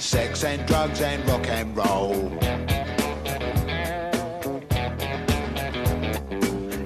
Sex 0.00 0.44
and 0.44 0.64
drugs 0.66 1.00
and 1.00 1.26
rock 1.28 1.48
and 1.48 1.76
roll. 1.76 2.38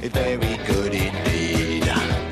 It's 0.02 0.14
very 0.14 0.56
good 0.64 0.94
indeed. 0.94 1.84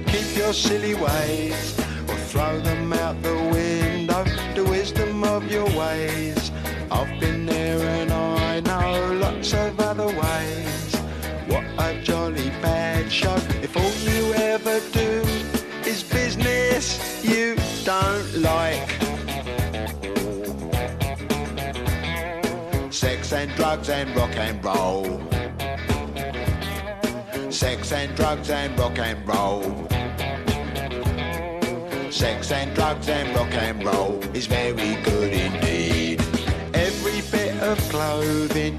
Keep 0.07 0.37
your 0.37 0.55
silly 0.55 0.95
ways 0.95 1.79
or 2.09 2.17
throw 2.31 2.61
them 2.61 2.93
out 2.95 3.21
the 3.23 3.35
window. 3.35 4.25
The 4.55 4.65
wisdom 4.65 5.23
of 5.25 5.51
your 5.51 5.67
ways. 5.79 6.34
Drugs 23.75 23.91
and 23.91 24.15
rock 24.17 24.37
and 24.37 24.65
roll. 24.65 25.21
Sex 27.51 27.91
and 27.91 28.15
drugs 28.15 28.49
and 28.49 28.79
rock 28.79 28.99
and 28.99 29.27
roll. 29.27 29.63
Sex 32.09 32.53
and 32.53 32.73
drugs 32.77 33.09
and 33.09 33.35
rock 33.37 33.53
and 33.55 33.85
roll 33.85 34.23
is 34.33 34.47
very 34.47 34.95
good 35.03 35.33
indeed. 35.33 36.21
Every 36.73 37.21
bit 37.33 37.61
of 37.63 37.77
clothing 37.91 38.79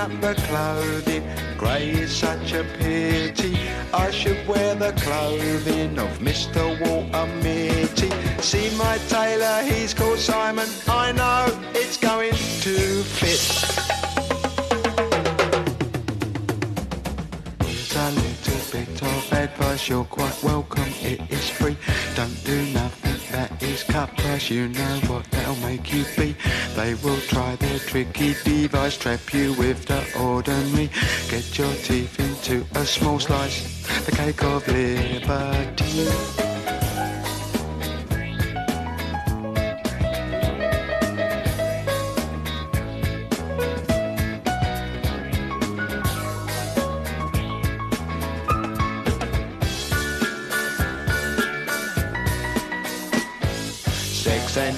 Cut 0.00 0.20
the 0.22 0.34
clothing, 0.48 1.22
grey 1.58 1.90
is 1.90 2.10
such 2.10 2.54
a 2.54 2.64
pity. 2.78 3.54
I 3.92 4.10
should 4.10 4.48
wear 4.48 4.74
the 4.74 4.92
clothing 4.92 5.98
of 5.98 6.08
Mr. 6.20 6.62
Walter 6.80 7.26
Mitty. 7.42 8.08
See 8.40 8.74
my 8.78 8.96
tailor, 9.08 9.62
he's 9.62 9.92
called 9.92 10.18
Simon. 10.18 10.70
I 10.88 11.12
know 11.12 11.44
it's 11.74 11.98
going 11.98 12.32
to 12.32 13.02
fit. 13.18 13.44
Here's 17.66 17.94
a 17.94 18.10
little 18.22 18.60
bit 18.72 19.02
of 19.02 19.32
advice, 19.34 19.86
you're 19.86 20.04
quite 20.04 20.42
welcome, 20.42 20.90
it 21.02 21.20
is 21.30 21.50
free. 21.50 21.76
Don't 22.14 22.42
do 22.46 22.56
nothing 22.72 23.09
that 23.32 23.62
is 23.62 23.82
cut 23.84 24.16
price, 24.16 24.50
you 24.50 24.68
know 24.68 25.00
what 25.06 25.24
that'll 25.30 25.56
make 25.56 25.92
you 25.92 26.04
be. 26.16 26.36
They 26.76 26.94
will 26.94 27.20
try 27.20 27.56
their 27.56 27.78
tricky 27.78 28.34
device, 28.44 28.96
trap 28.96 29.32
you 29.32 29.54
with 29.54 29.86
the 29.86 30.02
ordinary. 30.18 30.90
Get 31.28 31.58
your 31.58 31.72
teeth 31.74 32.18
into 32.18 32.66
a 32.78 32.84
small 32.84 33.18
slice, 33.18 33.86
the 34.06 34.12
cake 34.12 34.42
of 34.42 34.66
liberty. 34.68 36.49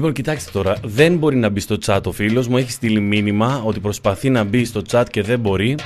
Λοιπόν, 0.00 0.14
κοιτάξτε 0.14 0.50
τώρα, 0.50 0.76
δεν 0.84 1.16
μπορεί 1.16 1.36
να 1.36 1.48
μπει 1.48 1.60
στο 1.60 1.76
chat 1.86 2.00
ο 2.04 2.12
φίλος 2.12 2.48
μου, 2.48 2.56
έχει 2.56 2.70
στείλει 2.70 3.00
μήνυμα 3.00 3.62
ότι 3.64 3.80
προσπαθεί 3.80 4.30
να 4.30 4.44
μπει 4.44 4.64
στο 4.64 4.82
chat 4.90 5.04
και 5.10 5.22
δεν 5.22 5.40
μπορεί. 5.40 5.76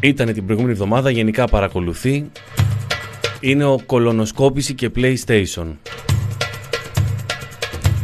Ήτανε 0.00 0.32
την 0.32 0.44
προηγούμενη 0.44 0.74
εβδομάδα, 0.74 1.10
γενικά 1.10 1.46
παρακολουθεί. 1.46 2.30
Είναι 3.40 3.64
ο 3.64 3.80
κολονοσκόπηση 3.86 4.74
και 4.74 4.90
PlayStation. 4.96 5.66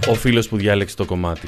Ο 0.08 0.14
φίλος 0.14 0.48
που 0.48 0.56
διάλεξε 0.56 0.96
το 0.96 1.04
κομμάτι. 1.04 1.46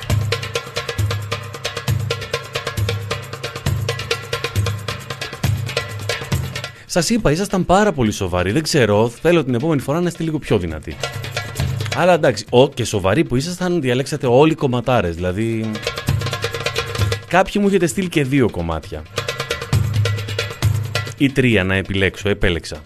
Σας 6.86 7.10
είπα, 7.10 7.30
ήσασταν 7.30 7.64
πάρα 7.64 7.92
πολύ 7.92 8.12
σοβαροί. 8.12 8.52
Δεν 8.52 8.62
ξέρω, 8.62 9.08
θέλω 9.08 9.44
την 9.44 9.54
επόμενη 9.54 9.80
φορά 9.80 10.00
να 10.00 10.08
είστε 10.08 10.22
λίγο 10.22 10.38
πιο 10.38 10.58
δυνατοί. 10.58 10.96
Αλλά 11.96 12.12
εντάξει, 12.12 12.44
ο, 12.50 12.68
και 12.68 12.84
σοβαροί 12.84 13.24
που 13.24 13.36
ήσασταν, 13.36 13.80
διαλέξατε 13.80 14.26
όλοι 14.26 14.54
κομματάρες. 14.54 15.14
Δηλαδή. 15.14 15.70
Κάποιοι 17.28 17.54
μου 17.60 17.68
έχετε 17.68 17.86
στείλει 17.86 18.08
και 18.08 18.24
δύο 18.24 18.50
κομμάτια. 18.50 19.02
Ή 21.16 21.30
τρία 21.30 21.64
να 21.64 21.74
επιλέξω, 21.74 22.28
επέλεξα. 22.28 22.82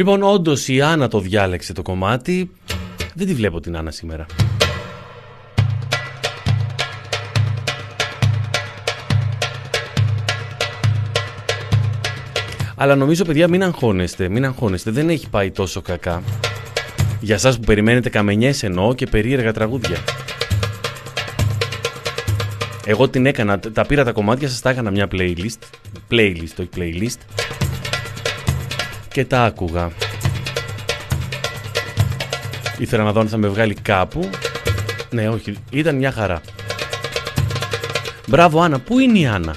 Λοιπόν, 0.00 0.22
όντως 0.22 0.68
η 0.68 0.80
Άννα 0.80 1.08
το 1.08 1.20
διάλεξε 1.20 1.72
το 1.72 1.82
κομμάτι. 1.82 2.50
Δεν 3.14 3.26
τη 3.26 3.34
βλέπω 3.34 3.60
την 3.60 3.76
Άννα 3.76 3.90
σήμερα. 3.90 4.26
Αλλά 12.74 12.94
νομίζω, 12.94 13.24
παιδιά, 13.24 13.48
μην 13.48 13.62
αγχώνεστε. 13.62 14.28
Μην 14.28 14.44
αγχώνεστε. 14.44 14.90
Δεν 14.90 15.08
έχει 15.08 15.28
πάει 15.28 15.50
τόσο 15.50 15.80
κακά. 15.80 16.22
Για 17.20 17.38
σας 17.38 17.58
που 17.58 17.64
περιμένετε 17.64 18.08
καμενιές 18.08 18.62
εννοώ 18.62 18.94
και 18.94 19.06
περίεργα 19.06 19.52
τραγούδια. 19.52 19.96
Εγώ 22.84 23.08
την 23.08 23.26
έκανα, 23.26 23.58
τα 23.58 23.86
πήρα 23.86 24.04
τα 24.04 24.12
κομμάτια 24.12 24.48
σας, 24.48 24.60
τα 24.60 24.70
έκανα 24.70 24.90
μια 24.90 25.08
playlist. 25.12 25.58
Playlist, 26.10 26.54
όχι 26.58 26.68
playlist. 26.76 27.40
Και 29.12 29.24
τα 29.24 29.44
άκουγα. 29.44 29.90
Ήθελα 32.78 33.02
να 33.02 33.12
δω 33.12 33.20
αν 33.20 33.28
θα 33.28 33.36
με 33.36 33.48
βγάλει 33.48 33.74
κάπου. 33.74 34.30
Ναι, 35.10 35.28
όχι, 35.28 35.56
ήταν 35.70 35.96
μια 35.96 36.12
χαρά. 36.12 36.40
Μπράβο 38.26 38.60
Άννα, 38.60 38.78
πού 38.78 38.98
είναι 38.98 39.18
η 39.18 39.26
Άννα; 39.26 39.56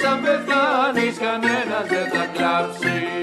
Κυριάκο 0.00 0.06
σαν 0.06 0.20
πεθάνεις 0.22 1.18
κανένας 1.18 1.86
δεν 1.88 2.08
θα 2.12 2.26
κλάψει. 2.32 3.20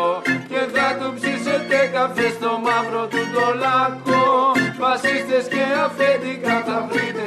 ψήσετε 1.99 2.15
καφέ 2.15 2.29
στο 2.39 2.51
μαύρο 2.65 3.07
του 3.07 3.23
το 3.35 3.47
λάκκο. 3.63 4.23
Φασίστες 4.81 5.45
και 5.53 5.65
αφεντικά 5.87 6.57
θα 6.67 6.79
βρείτε 6.91 7.18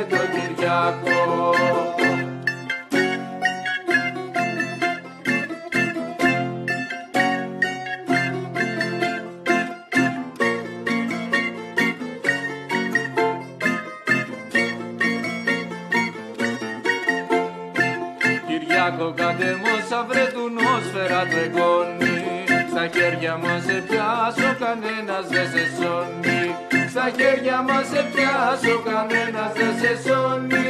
σε 28.01 28.07
πιάσω 28.13 28.75
κανένας 28.89 29.51
δεν 29.53 29.73
σε 29.81 29.91
σώνει. 30.03 30.69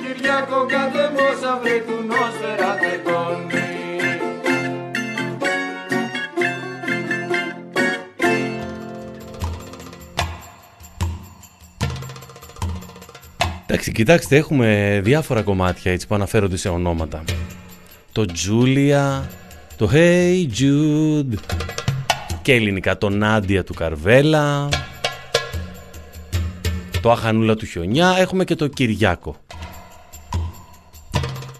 Κυριάκο 0.00 0.66
κατεμόσα 0.72 1.60
βρε 1.62 1.78
του 1.86 2.04
νόσφαιρα 2.06 2.70
τρεγώνει 2.80 3.66
Εντάξει, 13.66 13.92
κοιτάξτε, 13.92 14.36
έχουμε 14.36 15.00
διάφορα 15.04 15.42
κομμάτια 15.42 15.92
έτσι 15.92 16.06
που 16.06 16.14
αναφέρονται 16.14 16.56
σε 16.56 16.68
ονόματα. 16.68 17.24
Το 18.12 18.24
Julia, 18.28 19.22
το 19.76 19.90
Hey 19.92 20.46
Jude 20.58 21.38
και 22.42 22.52
ελληνικά 22.52 22.98
το 22.98 23.08
Νάντια 23.08 23.64
του 23.64 23.74
Καρβέλα, 23.74 24.68
το 27.00 27.10
Αχανούλα 27.10 27.54
του 27.54 27.66
Χιονιά, 27.66 28.14
έχουμε 28.18 28.44
και 28.44 28.54
το 28.54 28.66
Κυριάκο. 28.66 29.36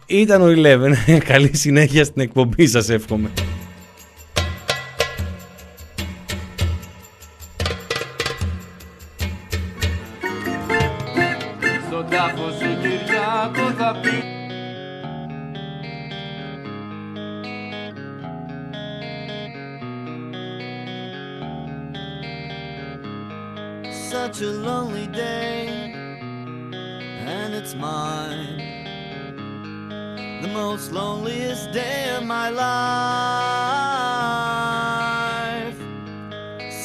Ήταν 0.06 0.42
ο 0.42 0.46
Eleven. 0.46 0.92
Καλή 1.24 1.56
συνέχεια 1.56 2.04
στην 2.04 2.22
εκπομπή 2.22 2.66
σας 2.66 2.88
εύχομαι. 2.88 3.30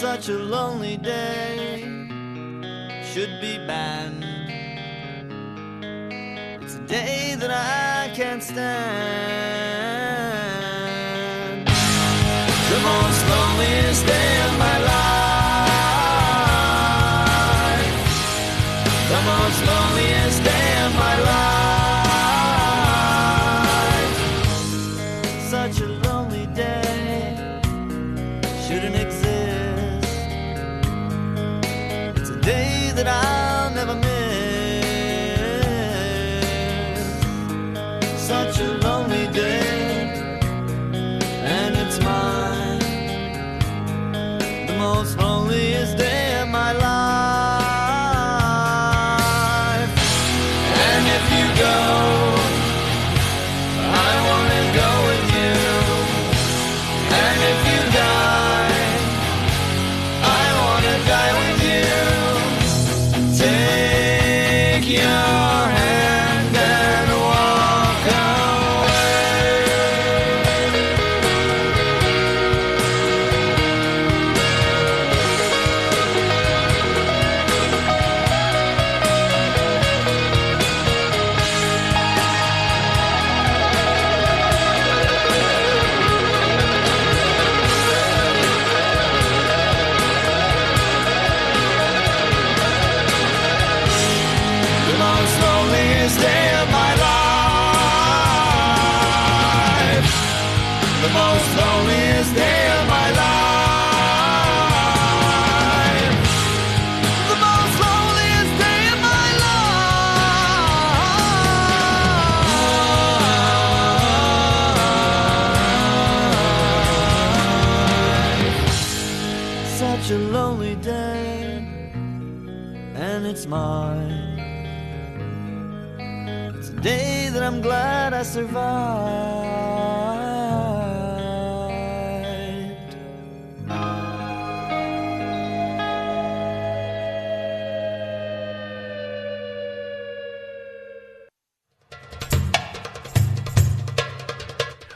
such 0.04 0.28
a 0.28 0.38
lonely 0.38 0.98
day 0.98 1.80
should 3.06 3.40
be 3.40 3.58
banned. 3.66 4.26
It's 6.62 6.76
a 6.76 6.80
day 6.80 7.36
that 7.40 7.50
I 7.50 8.12
can't 8.14 8.44
stand. 8.44 8.68
The 12.74 12.80
most 12.82 13.30
loneliest 13.30 14.06
day. 14.06 14.33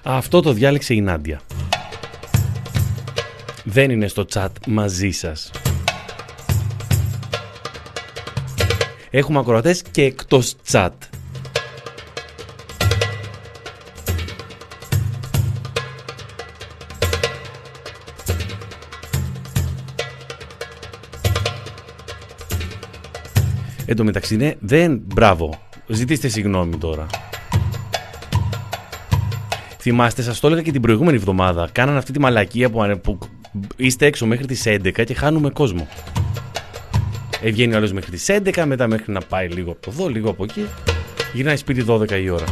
Αυτό 0.10 0.42
το 0.42 0.54
διάλεξε 0.54 0.94
η 0.94 1.02
Νάντια. 1.02 1.42
Δεν 3.64 3.90
είναι 3.90 4.08
στο 4.08 4.26
chat 4.34 4.48
μαζί 4.68 5.12
σας. 5.12 5.52
Έχουμε 9.10 9.40
ακροατές 9.40 9.82
και 9.92 10.04
εκτός 10.04 10.56
chat. 10.72 10.90
Εν 23.86 23.96
τω 23.96 24.04
μεταξύ, 24.04 24.36
ναι, 24.36 24.54
δεν. 24.60 25.02
Μπράβο. 25.06 25.62
Ζητήστε 25.88 26.28
συγγνώμη 26.28 26.78
τώρα. 26.78 27.06
Θυμάστε, 29.90 30.22
σας 30.22 30.40
το 30.40 30.48
έλεγα 30.48 30.62
και 30.62 30.72
την 30.72 30.82
προηγούμενη 30.82 31.18
εβδομάδα. 31.18 31.70
Κάναν 31.72 31.98
αυτή 31.98 32.12
τη 32.12 32.20
μαλακία 32.20 32.70
που, 32.70 32.82
ανε- 32.84 32.96
που 32.96 33.18
είστε 33.76 34.06
έξω 34.06 34.26
μέχρι 34.26 34.46
τις 34.46 34.66
11 34.66 35.04
και 35.04 35.14
χάνουμε 35.14 35.50
κόσμο. 35.50 35.88
Ε, 37.42 37.50
βγαίνει 37.52 37.74
ο 37.74 37.78
άλλος 37.78 37.92
μέχρι 37.94 38.12
τις 38.12 38.30
11, 38.30 38.66
μετά 38.66 38.88
μέχρι 38.88 39.12
να 39.14 39.20
πάει 39.20 39.48
λίγο 39.48 39.72
από 39.72 39.92
εδώ, 39.92 40.08
λίγο 40.08 40.30
από 40.30 40.44
εκεί. 40.44 40.66
Γυρνάει 41.34 41.56
σπίτι 41.56 41.86
12 41.88 42.12
η 42.24 42.30
ώρα. 42.30 42.46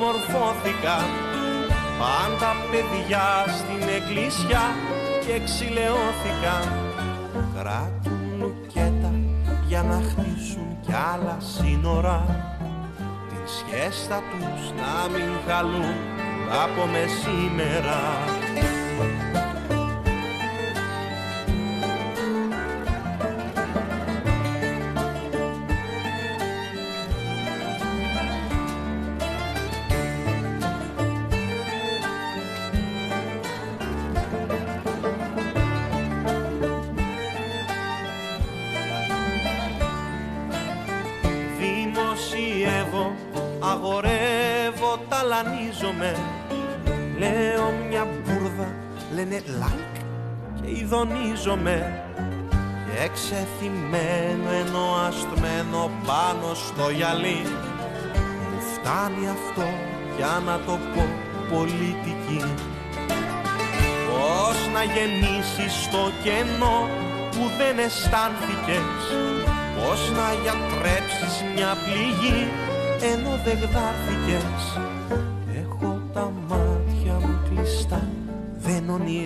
Μα 0.00 0.12
δεν 0.12 0.22
μορφώθηκαν 0.32 1.06
Πάντα 1.98 2.50
παιδιά 2.70 3.44
στην 3.58 3.88
εκκλησιά 3.96 4.64
και 5.26 5.40
ξυλαιώθηκαν 5.44 6.66
Κράτουν 7.54 8.20
λουκέτα 8.38 9.12
για 9.66 9.82
να 9.82 10.00
χτίσουν 10.08 10.78
κι 10.80 10.92
άλλα 11.12 11.38
σύνορα. 11.40 12.24
Την 13.28 13.44
σχέστα 13.46 14.22
τους 14.30 14.72
να 14.80 15.08
μην 15.12 15.30
χαλούν 15.46 15.96
από 16.64 16.86
μεσήμερα 16.86 18.00
Δημοσιεύω, 45.90 45.98
αγορεύω, 45.98 45.98
ταλανίζομαι 45.98 46.14
Λέω 47.18 47.72
μια 47.88 48.06
μπουρδα, 48.06 48.74
λένε 49.14 49.42
like 49.46 50.00
και 50.62 50.70
ειδονίζομαι. 50.70 52.04
Και 52.86 53.02
εξεθυμένο 53.04 54.50
ενώ 54.62 54.84
αστμένο 55.08 55.90
πάνω 56.06 56.54
στο 56.54 56.90
γυαλί. 56.90 57.42
Μου 58.50 58.60
φτάνει 58.74 59.28
αυτό 59.28 59.66
για 60.16 60.42
να 60.46 60.58
το 60.66 60.78
πω 60.94 61.04
πολιτική. 61.52 62.42
Πώς 64.08 64.56
να 64.74 64.82
γεννήσεις 64.94 65.88
το 65.90 66.04
κενό 66.24 66.78
που 67.30 67.42
δεν 67.58 67.78
αισθάνθηκες; 67.78 69.02
Πώς 69.76 70.00
να 70.18 70.28
γιατρέψεις 70.42 71.34
μια 71.54 71.72
πληγή 71.84 72.40
ενώ 73.12 73.32
δεν 73.44 73.58
γδάρθηκες; 73.62 74.62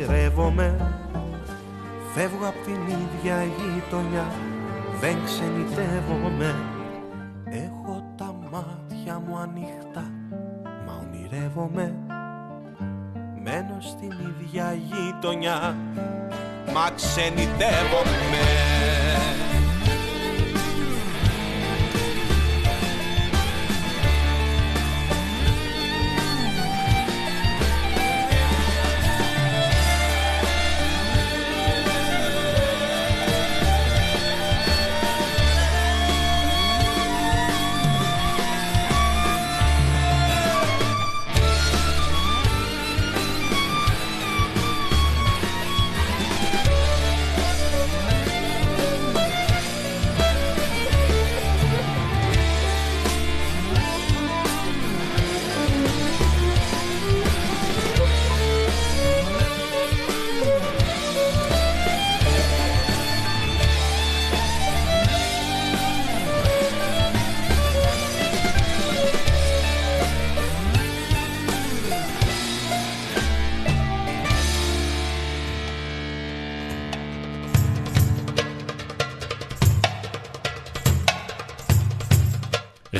Ονειρεύομαι 0.02 0.94
Φεύγω 2.14 2.46
απ' 2.46 2.64
την 2.64 2.74
ίδια 2.74 3.44
γειτονιά, 3.44 4.26
δεν 5.00 5.16
ξενιτεύομαι. 5.24 6.54
Έχω 7.44 8.14
τα 8.16 8.34
μάτια 8.50 9.18
μου 9.26 9.36
ανοιχτά, 9.36 10.10
μα 10.86 11.02
ονειρεύομαι. 11.02 11.94
Μένω 13.42 13.80
στην 13.80 14.10
ίδια 14.10 14.72
γειτονιά, 14.72 15.76
μα 16.74 16.90
ξενιτεύομαι 16.94 18.63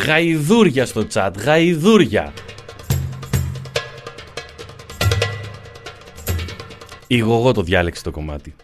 Γαϊδούρια 0.05 0.87
στο 0.87 1.07
chat, 1.13 1.31
γαϊδούρια. 1.45 2.33
Η 7.07 7.19
Γογό 7.19 7.53
το 7.53 7.63
διάλεξε 7.63 8.03
το 8.03 8.11
κομμάτι. 8.11 8.55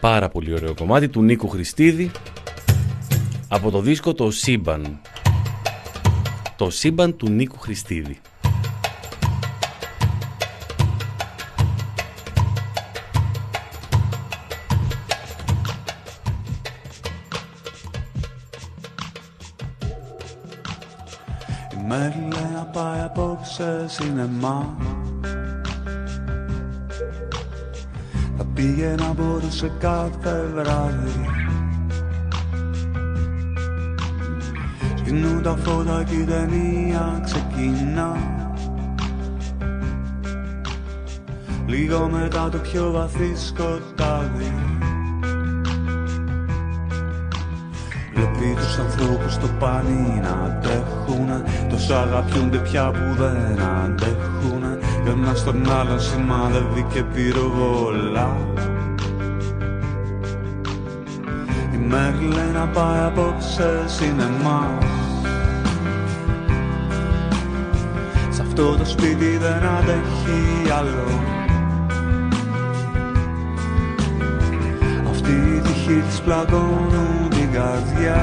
Πάρα 0.00 0.28
πολύ 0.28 0.52
ωραίο 0.52 0.74
κομμάτι 0.74 1.08
του 1.08 1.22
Νίκου 1.22 1.48
Χριστίδη 1.48 2.10
από 3.48 3.70
το 3.70 3.80
δίσκο 3.80 4.14
το 4.14 4.30
Σύμπαν. 4.30 5.00
Το 6.56 6.70
Σύμπαν 6.70 7.16
του 7.16 7.28
Νίκου 7.28 7.58
Χριστίδη. 7.58 8.20
Σινεμά. 23.96 24.76
Θα 28.36 28.44
πήγε 28.54 28.94
να 28.98 29.12
μπορούσε 29.12 29.72
κάθε 29.78 30.50
βράδυ. 30.54 31.26
Σκηνούν 34.96 35.42
τα 35.42 35.56
φώτα 35.56 36.04
και 36.04 36.14
η 36.14 36.24
ταινία 36.24 37.20
ξεκινά. 37.24 38.16
Λίγο 41.66 42.08
μετά 42.08 42.48
το 42.48 42.58
πιο 42.58 42.90
βαθύ 42.90 43.36
σκοτάδι 43.36 44.75
Βλέπει 48.16 48.54
τους 48.54 48.78
ανθρώπους 48.78 49.32
στο 49.32 49.48
πανί 49.58 50.20
να 50.22 50.44
αντέχουνε 50.44 51.42
Τόσο 51.68 51.94
αγαπιούνται 51.94 52.58
πια 52.58 52.90
που 52.90 53.22
δεν 53.22 53.60
αντέχουνε. 53.84 54.78
Και 55.04 55.10
ένα 55.10 55.34
στον 55.34 55.72
άλλον 55.72 56.00
σημαδεύει 56.00 56.86
και 56.92 57.02
πυροβολά 57.02 58.36
Η 61.74 61.76
Μέρη 61.76 62.28
λέει 62.34 62.50
να 62.54 62.66
πάει 62.66 63.00
απόψε 63.06 63.84
σινεμά. 63.86 64.78
Σ' 68.30 68.40
αυτό 68.40 68.76
το 68.76 68.84
σπίτι 68.84 69.36
δεν 69.36 69.68
αντέχει 69.78 70.70
άλλο. 70.78 71.20
Αυτή 75.10 75.30
η 75.30 75.60
τυχή 75.60 76.02
της 76.08 76.20
πλακώνουν 76.20 77.28
την 77.30 77.35
καρδιά. 77.56 78.20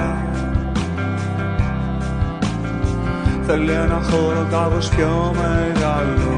Θέλει 3.45 3.71
ένα 3.71 4.01
χώρο 4.09 4.47
κάπως 4.51 4.89
πιο 4.89 5.33
μεγάλο. 5.35 6.31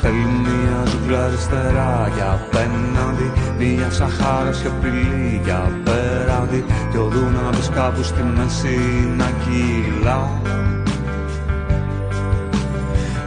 Θέλει 0.00 0.26
μια 0.44 0.84
ζούγκλα 0.86 1.24
αριστερά 1.24 2.10
για 2.14 2.30
απέναντι 2.32 3.32
Μια 3.58 3.90
σαχάρα 3.90 4.52
σιωπηλή 4.52 5.40
για 5.44 5.56
απέναντι 5.56 6.64
Και 6.90 6.98
ο 6.98 7.04
Δούναβης 7.04 7.68
κάπου 7.68 8.02
στη 8.02 8.22
μέση 8.22 8.78
να 9.16 9.24
κυλά 9.24 10.40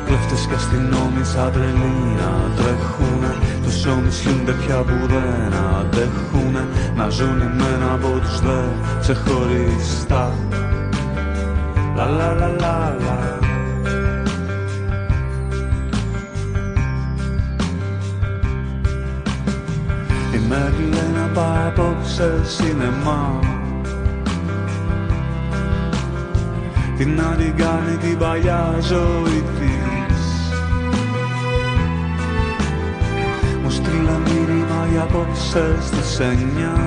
Κλέφτες 0.08 0.46
και 0.48 0.54
αστυνόμοι 0.54 1.24
σαν 1.24 1.52
τρελοί 1.52 1.96
να 2.20 2.32
τρέχουνε 2.56 3.36
Τόσο 3.68 3.96
μισιούνται 4.04 4.52
πια 4.52 4.76
που 4.76 5.08
δεν 5.08 5.54
αντέχουνε. 5.80 6.68
Να 6.96 7.10
ζουν 7.10 7.42
εμένα 7.42 7.94
από 7.94 8.20
τους 8.20 8.40
δε 8.40 8.62
ξεχωριστά. 9.00 10.34
Λα 11.96 12.06
λα 12.06 12.34
λα 12.34 12.48
λα 12.48 12.96
λα. 13.00 13.38
Η 20.34 20.40
Μέρη 20.48 20.90
λέει 20.90 21.12
να 21.16 21.28
πάει 21.34 21.68
απόψε 21.68 22.42
σινεμά. 22.44 23.40
Τι 26.98 27.06
να 27.06 27.36
την 27.38 27.56
κάνει 27.56 27.98
την 27.98 28.18
παλιά 28.18 28.76
ζωή 28.82 29.44
στείλα 33.88 34.18
μήνυμα 34.18 34.88
για 34.92 35.02
απόψες 35.02 35.86
στις 35.86 36.20
εννιά. 36.20 36.78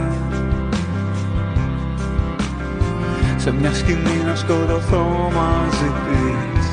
Σε 3.36 3.53
μια 3.53 3.74
σκηνή 3.74 4.18
να 4.26 4.34
σκοτωθώ 4.34 5.30
μαζί 5.34 5.90
της. 6.05 6.68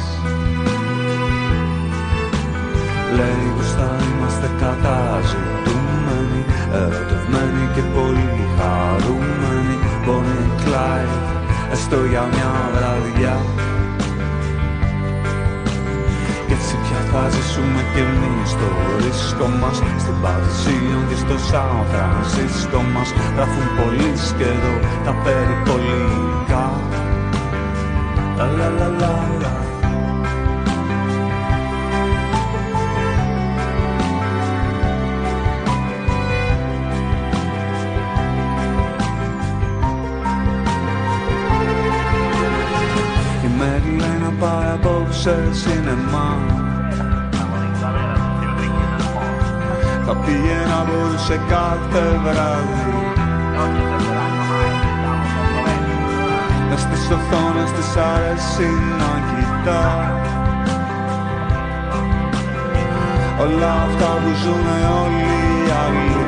Λέει 3.15 3.51
πως 3.55 3.71
θα 3.71 3.95
είμαστε 4.07 4.49
καταζητούμενοι 4.59 6.41
Ερωτευμένοι 6.73 7.63
και 7.75 7.81
πολύ 7.95 8.47
χαρούμενοι. 8.57 9.75
Bonnie 10.05 10.39
and 10.43 10.55
Clyde 10.61 11.17
Έστω 11.71 12.05
για 12.05 12.27
μια 12.31 12.51
βραδιά 12.73 13.37
θα 17.11 17.23
ζήσουμε 17.33 17.81
κι 17.91 18.01
εμείς 18.07 18.51
το 18.59 18.67
ρίσκο 19.01 19.47
μας. 19.61 19.77
Στην 20.03 20.17
Παρισίων 20.23 21.01
και 21.09 21.17
στο 21.23 21.37
Σαν 21.47 21.75
Φρανσίσκο 21.89 22.81
μας. 22.93 23.09
Γράφουν 23.35 23.67
πολλοί 23.77 24.11
και 24.37 24.47
εδώ 24.55 24.73
τα 25.05 25.13
περιπολικά. 25.23 26.65
La 28.39 28.45
la 28.59 28.69
la 28.79 28.89
la 29.01 29.13
la. 29.41 29.53
Η 43.43 43.49
Μερλένα 43.57 44.31
πάει 44.39 44.69
απόψε 44.73 45.49
σινεμά 45.51 46.66
πήγαινα 50.27 50.79
μπορούσε 50.87 51.39
κάθε 51.49 52.03
βράδυ. 52.23 52.95
Μες 56.69 56.79
στις 56.79 57.03
οθόνες 57.15 57.71
της 57.75 57.89
αρέσει 57.95 58.69
να 58.99 59.11
κοιτά. 59.27 59.85
Όλα 63.43 63.71
αυτά 63.85 64.09
που 64.21 64.31
ζουνε 64.41 64.77
όλοι 65.03 65.31
οι 65.49 65.69
άλλοι. 65.83 66.25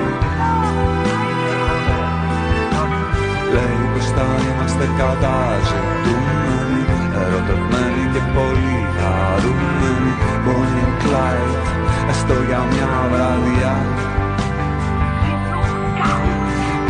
Λέει 3.53 3.81
πως 3.93 4.05
θα 4.15 4.27
είμαστε 4.47 4.85
καταζητούμενοι 4.97 6.81
Ερωτευμένοι 7.23 8.03
και 8.13 8.21
πολύ 8.35 8.79
χαρούμενοι. 8.97 10.11
Bonnie 10.45 10.83
and 10.85 10.95
Clyde 11.03 11.78
Έστω 12.09 12.35
για 12.47 12.61
μια 12.71 12.89
βραδιά. 13.11 13.75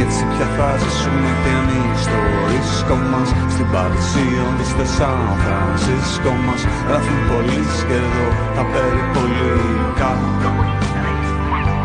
Έτσι 0.04 0.24
πια 0.32 0.48
θα 0.56 0.78
ζήσουμε 0.82 1.32
κι 1.42 1.52
εμείς 1.60 2.00
στο 2.06 2.20
ρίσκο 2.50 2.96
μας 3.12 3.30
Στην 3.54 3.68
Παρισίον 3.72 4.52
και 4.58 4.66
στο 4.72 4.86
Σαν 4.96 5.20
Φρανσίσκο 5.42 6.32
μας. 6.46 6.62
Γράφουν 6.88 7.20
πολύ 7.30 7.62
και 7.88 7.98
εδώ 8.04 8.28
τα 8.56 8.64
περιπολικά 8.72 10.12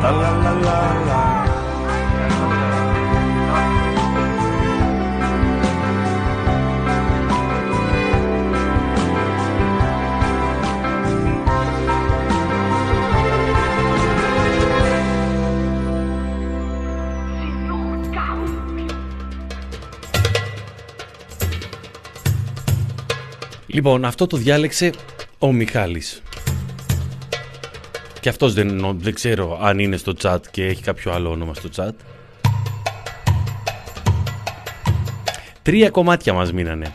La 0.04 0.10
la 0.10 0.32
la 0.44 0.52
la 0.66 0.78
la 1.08 1.33
Λοιπόν, 23.74 24.04
αυτό 24.04 24.26
το 24.26 24.36
διάλεξε 24.36 24.92
ο 25.38 25.52
Μιχάλης. 25.52 26.22
Και 28.20 28.28
αυτός 28.28 28.54
δεν, 28.54 28.96
δεν 28.98 29.14
ξέρω 29.14 29.58
αν 29.62 29.78
είναι 29.78 29.96
στο 29.96 30.12
chat 30.22 30.38
και 30.50 30.64
έχει 30.64 30.82
κάποιο 30.82 31.12
άλλο 31.12 31.30
όνομα 31.30 31.54
στο 31.54 31.68
chat. 31.76 31.92
Τρία 35.62 35.90
κομμάτια 35.90 36.32
μας 36.32 36.52
μείνανε. 36.52 36.92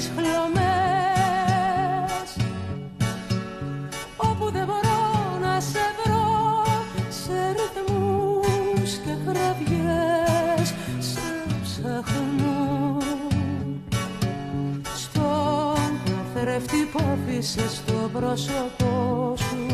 Τις 0.00 0.10
χλωμένες 0.16 1.90
όπου 4.16 4.50
δεν 4.50 4.64
μπορώ 4.66 5.38
να 5.40 5.60
σε 5.60 5.78
βρω 6.04 6.64
σε 7.08 7.56
ρυθμούς 7.56 8.90
και 9.04 9.14
γραδιές 9.26 10.74
σε 10.98 11.20
ψάχνω 11.62 12.98
στον 14.96 16.00
καθρέφτη 16.04 16.88
που 16.92 17.00
άφησες 17.12 17.72
στο 17.72 18.10
πρόσωπό 18.12 19.34
σου 19.36 19.66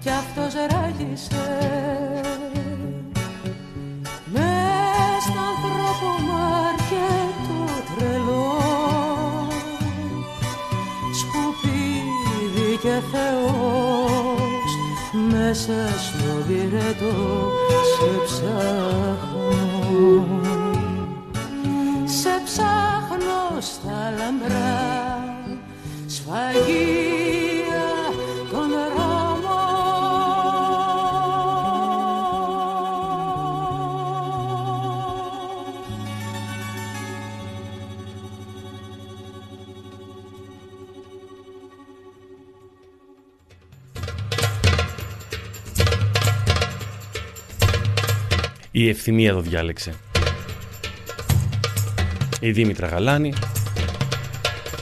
κι 0.00 0.10
αυτός 0.10 0.52
ράγισε 0.54 2.07
και 12.88 13.00
Θεός 13.12 14.70
μέσα 15.28 15.88
στο 15.98 16.44
πυρετό 16.46 17.50
σε 17.94 18.10
ψάχνω. 18.24 19.80
Σε 22.04 22.42
ψάχνω 22.44 23.60
στα 23.60 24.14
λαμπρά 24.16 25.34
σφαγεία 26.06 27.27
Η 48.78 48.88
ευθυμία 48.88 49.32
το 49.32 49.40
διάλεξε. 49.40 49.94
Η 52.40 52.50
Δήμητρα 52.50 52.86
Γαλάνη 52.86 53.32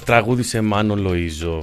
τραγούδισε 0.04 0.60
Μάνο 0.60 0.94
Λοΐζο. 0.98 1.62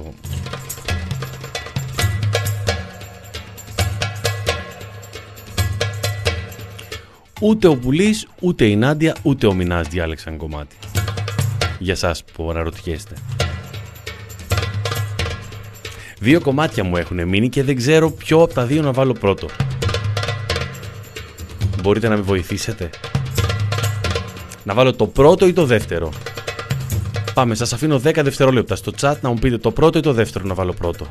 Ούτε 7.40 7.68
ο 7.68 7.76
Πουλής, 7.76 8.26
ούτε 8.40 8.64
η 8.64 8.76
Νάντια, 8.76 9.16
ούτε 9.22 9.46
ο 9.46 9.54
Μινάς 9.54 9.88
διάλεξαν 9.88 10.36
κομμάτι. 10.36 10.76
Για 11.78 11.96
σας 11.96 12.24
που 12.24 12.50
αναρωτιέστε. 12.50 13.14
Δύο 16.18 16.40
κομμάτια 16.40 16.84
μου 16.84 16.96
έχουν 16.96 17.28
μείνει 17.28 17.48
και 17.48 17.62
δεν 17.62 17.76
ξέρω 17.76 18.10
ποιο 18.10 18.42
από 18.42 18.54
τα 18.54 18.64
δύο 18.64 18.82
να 18.82 18.92
βάλω 18.92 19.12
πρώτο. 19.12 19.48
Μπορείτε 21.84 22.08
να 22.08 22.16
με 22.16 22.22
βοηθήσετε. 22.22 22.90
Να 24.62 24.74
βάλω 24.74 24.94
το 24.94 25.06
πρώτο 25.06 25.46
ή 25.46 25.52
το 25.52 25.64
δεύτερο. 25.64 26.12
Πάμε, 27.34 27.54
σας 27.54 27.72
αφήνω 27.72 27.96
10 28.04 28.20
δευτερόλεπτα 28.22 28.76
στο 28.76 28.92
chat 29.00 29.14
να 29.20 29.28
μου 29.28 29.34
πείτε 29.34 29.58
το 29.58 29.70
πρώτο 29.70 29.98
ή 29.98 30.02
το 30.02 30.12
δεύτερο 30.12 30.44
να 30.44 30.54
βάλω 30.54 30.72
πρώτο. 30.72 31.06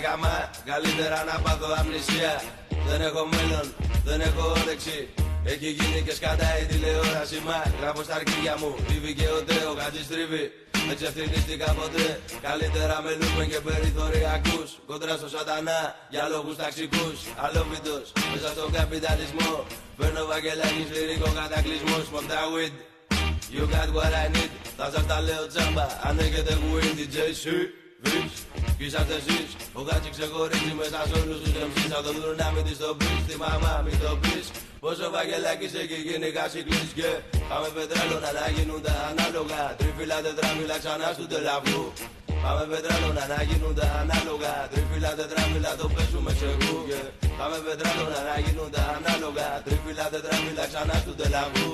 Καμία 0.00 0.04
αλλά 0.04 0.06
καμά 0.08 0.50
Καλύτερα 0.64 1.18
να 1.28 1.34
πάθω 1.44 1.68
αμνησία. 1.80 2.34
Δεν 2.88 3.00
έχω 3.08 3.22
μέλλον, 3.34 3.66
δεν 4.08 4.20
έχω 4.20 4.42
όρεξη. 4.60 4.98
Έχει 5.52 5.68
γίνει 5.78 6.00
και 6.06 6.14
σκατάει 6.18 6.62
η 6.62 6.66
τηλεόραση 6.70 7.38
Μα 7.46 7.58
γράφω 7.80 8.02
στα 8.06 8.14
αρκίδια 8.18 8.54
μου, 8.60 8.70
Ήβη 8.94 9.12
και 9.18 9.28
ο 9.36 9.40
Τέο 9.48 9.72
κατιστρίβει 9.82 10.44
Δεν 10.86 10.96
ξεφτυλίστηκα 10.98 11.68
ποτέ. 11.80 12.06
Καλύτερα 12.46 12.96
με 13.04 13.10
λούπε 13.20 13.44
και 13.52 13.60
περιθωριακούς. 13.68 14.68
Κοντρά 14.90 15.14
στο 15.20 15.28
σατανά, 15.34 15.80
για 16.14 16.24
λόγους 16.32 16.56
ταξικούς. 16.62 17.16
Αλόβητος, 17.44 18.06
μέσα 18.32 18.48
στον 18.56 18.68
καπιταλισμό. 18.78 19.52
Παίρνω 19.98 20.22
βαγγελάκης 20.30 20.88
λυρικό 20.96 21.28
κατακλυσμός. 21.40 22.04
Smoke 22.10 22.28
that 22.32 22.46
weed 22.54 22.74
You 23.54 23.64
got 23.74 23.88
what 23.96 24.12
I 24.22 24.26
need. 24.34 24.52
Θα 24.78 24.86
σας 24.92 25.06
τα 25.10 25.20
λέω 25.26 25.46
τσάμπα 25.46 25.86
Αν 26.08 26.18
έχετε 26.18 26.52
win 26.72 26.92
DJ 26.98 27.16
Σιβής 28.02 28.32
Κι 28.76 28.84
είσαστε 28.84 29.14
εσείς 29.20 29.48
Ο 29.78 29.80
Γάτσι 29.86 30.10
ξεχωρίζει 30.16 30.74
μέσα 30.80 31.00
σ' 31.08 31.14
όλους 31.20 31.38
τους 31.42 31.52
MCs 31.68 31.88
Θα 31.94 32.02
το 32.02 32.12
δουν 32.12 32.36
να 32.42 32.48
μην 32.54 32.64
της 32.64 32.78
το 32.78 32.90
πεις 32.98 33.18
Τη 33.28 33.34
μαμά 33.44 33.74
μην 33.84 33.96
το 34.04 34.12
πεις 34.22 34.46
Πόσο 34.80 35.10
βαγγελάκης 35.14 35.72
έχει 35.82 35.96
γίνει 36.06 36.28
χασικλής 36.36 36.90
Και 36.98 37.08
πάμε 37.50 37.68
πετράλωνα 37.76 38.30
να 38.38 38.46
γίνουν 38.54 38.82
τα 38.86 38.94
ανάλογα. 39.10 39.60
Τριφύλλα 39.78 40.18
τετράμιλα 40.26 40.76
ξανά 40.82 41.08
στου 41.16 41.26
τελαβού 41.26 41.92
Πάμε 42.46 42.64
πετράλωνα 42.72 43.24
να 43.34 43.40
γίνουν 43.48 43.74
τα 43.78 43.88
ανάλογα. 44.02 44.52
Τριφύλλα 44.72 45.12
τετράμιλα 45.18 45.70
το 45.80 45.86
παίζουμε 45.94 46.32
ξεγού 46.38 46.74
yeah. 46.90 47.08
Πάμε 47.38 47.56
πετράλωνα 47.66 48.20
να 48.30 48.36
γίνουν 48.44 48.68
τα 48.74 48.82
ανάλογα. 48.96 49.48
Τριφύλλα 49.66 50.06
τετράμιλα 50.12 50.64
ξανά 50.70 50.96
στου 51.02 51.14
τελαβού 51.20 51.70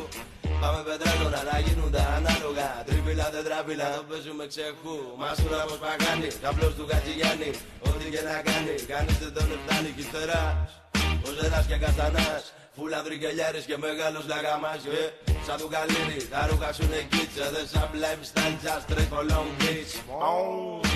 Πάμε 0.63 0.81
πετράλωνα 0.89 1.41
να 1.51 1.57
γίνουν 1.65 1.91
τα 1.97 2.05
ανάλογα. 2.19 2.69
Τρίπιλα, 2.87 3.27
τετράπιλα, 3.35 3.87
το 3.97 4.03
παίζουμε 4.09 4.45
ξεχού 4.53 4.97
Μασούρα 5.21 5.63
πως 5.69 5.79
παγάνει, 5.85 6.29
καπλός 6.43 6.75
του 6.77 6.85
Κατζηγιάννη 6.91 7.51
Ό,τι 7.89 8.05
και 8.15 8.23
να 8.29 8.37
κάνει, 8.49 8.75
κάνεις 8.93 9.17
δεν 9.23 9.33
τον 9.37 9.49
εφτάνει 9.57 9.91
Κι 9.97 10.03
ύστερας, 10.05 10.71
ο 11.27 11.29
Ζεράς 11.37 11.65
και 11.71 11.77
Καστανάς 11.83 12.45
Φούλα 12.77 13.03
δρυκελιάρης 13.07 13.65
και 13.71 13.77
μεγάλος 13.87 14.25
λαγαμάς 14.33 14.83
yeah. 14.87 15.11
Σαν 15.47 15.57
του 15.61 15.69
καλύρι, 15.75 16.21
τα 16.33 16.41
ρούχα 16.49 16.69
σου 16.77 16.83
είναι 16.87 17.01
κίτσα 17.13 17.47
Δεν 17.55 17.67
σαν 17.73 17.91
lifestyle, 18.03 18.57
just 18.65 18.83
straight 18.87 19.09
for 19.13 19.23
long 19.33 19.51
beach. 19.61 19.93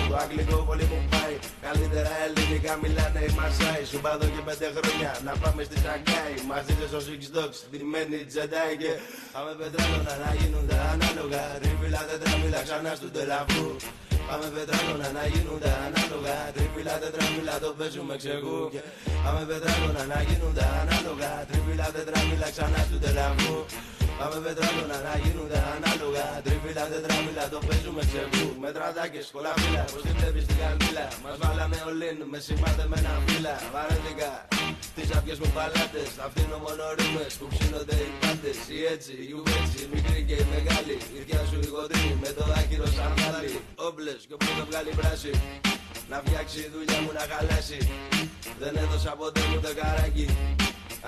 Το 0.09 0.15
αγγλικό 0.23 0.57
πολύ 0.69 0.85
μου 0.91 0.99
πάει 1.13 1.35
Καλύτερα 1.67 2.11
ελληνικά 2.25 2.73
μιλάνε 2.83 3.19
οι 3.27 3.31
Μασάι. 3.39 3.83
Σου 3.91 3.99
πάω 4.03 4.15
εδώ 4.17 4.27
και 4.35 4.41
πέντε 4.47 4.67
χρόνια 4.77 5.11
να 5.27 5.33
πάμε 5.41 5.61
στη 5.67 5.77
Σαγκάη 5.83 6.33
Μαζί 6.51 6.73
σε 6.79 6.85
στο 6.91 6.99
Six 7.07 7.23
Dogs, 7.35 7.57
στημένη 7.65 8.17
τζεντάι 8.29 8.73
Και 8.81 8.91
πάμε 9.33 9.51
πετράλωνα 9.59 10.13
να 10.23 10.29
γίνουν 10.39 10.63
τα 10.71 10.79
ανάλογα. 10.93 11.41
Ρίφυλα 11.63 12.01
τετραμίλα 12.09 12.59
ξανά 12.67 12.93
του 13.01 13.09
τελαφού 13.17 13.67
Πάμε 14.29 14.47
πετράλωνα 14.55 15.09
να 15.17 15.23
γίνουν 15.31 15.59
τα 15.65 15.73
ανάλογα. 15.87 16.35
Τρίπιλα, 16.55 16.93
τετραμίλα 17.03 17.55
το 17.63 17.69
παίζουμε 17.77 18.15
ξεγού 18.21 18.59
Και 18.73 18.81
Πάμε 19.23 19.41
πετράλωνα 19.49 20.03
να 20.13 20.19
γίνουν 20.27 20.53
τα 20.59 20.67
ανάλογα. 20.81 21.31
Τρίπιλα, 21.49 21.87
τετραμίλα 21.95 22.47
ξανά 22.55 22.81
του 22.89 22.97
τελαφού 23.03 23.55
Πάμε 24.19 24.37
πετράλωνα 24.45 24.97
να 25.07 25.13
γίνουν 25.23 25.47
τα 25.53 25.61
ανάλογα. 25.75 26.25
Τρίπιλα, 26.45 26.83
τετραμίλα 26.91 27.45
το 27.53 27.59
παίζουμε 27.67 28.01
ξεγού 28.09 28.47
Με 28.63 28.69
τραντάκες, 28.75 29.25
κολαφίλα, 29.35 29.83
πως 29.91 30.01
την 30.05 30.15
βλέπεις 30.19 30.43
στην 30.47 30.57
καρδίλα 30.61 31.05
Μας 31.23 31.35
βάλανε 31.41 31.79
ολίν 31.89 32.17
με 32.31 32.39
σημάτεμενα 32.45 33.13
φύλλα. 33.25 33.55
Βαρέθηκα 33.73 34.31
τις 34.95 35.09
άπιες 35.17 35.37
μου 35.41 35.49
παλάτες 35.57 36.09
Θα 36.17 36.25
φτύνω 36.31 36.57
μόνο 36.65 36.83
ρήμες 36.97 37.33
που 37.39 37.47
ψήνονται 37.53 37.95
οι 38.03 38.09
πάντες 38.19 38.25
Ή 38.25 38.26
έτσι, 38.93 39.13
η 39.31 39.33
έτσι, 39.59 39.77
η 39.85 39.87
μικρή 39.93 40.21
και 40.27 40.37
η 40.43 40.45
μεγάλη. 40.53 40.95
Η 41.17 41.19
θεία 41.25 41.43
σου 41.49 41.59
η 41.65 41.67
χοντρή 41.73 42.07
με 42.23 42.29
το 42.37 42.43
άκυρο 42.59 42.87
σαν 42.97 43.13
χάλι 43.21 43.51
Όμπλες 43.87 44.21
και 44.27 44.33
όπου 44.37 44.49
το 44.57 44.63
βγάλει 44.69 44.91
πράσι. 44.99 45.33
Να 46.11 46.17
φτιάξει 46.25 46.59
η 46.67 46.69
δουλειά 46.73 46.99
μου 47.03 47.11
να 47.17 47.23
χαλάσει. 47.31 47.79
Δεν 48.61 48.73
έδωσα 48.83 49.11
ποτέ 49.19 49.41
μου 49.49 49.59
το 49.65 49.71
καράκι. 49.79 50.27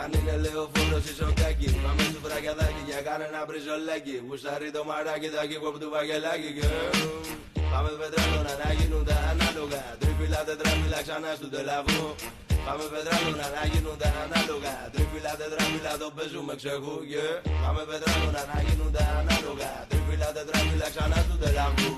Αν 0.01 0.09
είναι 0.17 0.35
λεωφόρος 0.43 1.05
ή 1.11 1.13
σοκάκι 1.19 1.67
Πάμε 1.83 2.03
στο 2.11 2.19
βραγιαδάκι 2.25 2.81
για 2.89 2.99
κάνε 3.07 3.25
ένα 3.31 3.41
μπριζολάκι 3.47 4.15
Γουστάρει 4.27 4.69
το 4.75 4.81
μαράκι 4.89 5.29
τα 5.35 5.43
κύκοπ 5.49 5.75
του 5.81 5.89
βαγγελάκι 5.93 6.49
και... 6.57 6.67
Πάμε 7.71 7.91
πετράλωνα 7.99 8.53
να 8.63 8.69
γίνουν 8.77 9.03
τα 9.09 9.17
ανάλογα. 9.31 9.81
Τριφύλλα 9.99 10.41
τετράμιλα 10.47 10.99
ξανά 11.05 11.31
στο 11.39 11.47
τελαβού 11.55 12.05
Πάμε 12.65 12.85
πετράλωνα 12.93 13.47
να 13.55 13.63
γίνουν 13.71 13.97
τα 14.01 14.09
ανάλογα. 14.23 14.73
Τριφύλλα 14.93 15.33
τετράμιλα 15.39 15.91
το 16.01 16.07
παίζουμε 16.15 16.53
ξεχού 16.61 16.95
yeah. 17.13 17.35
Πάμε 17.63 17.81
πετράλωνα 17.89 18.41
να 18.51 18.57
γίνουν 18.65 18.91
τα 18.95 19.03
ανάλογα. 19.19 19.71
Τριφύλλα 19.89 20.29
τετράμιλα 20.37 20.87
ξανά 20.93 21.19
στο 21.25 21.35
τελαβού. 21.43 21.91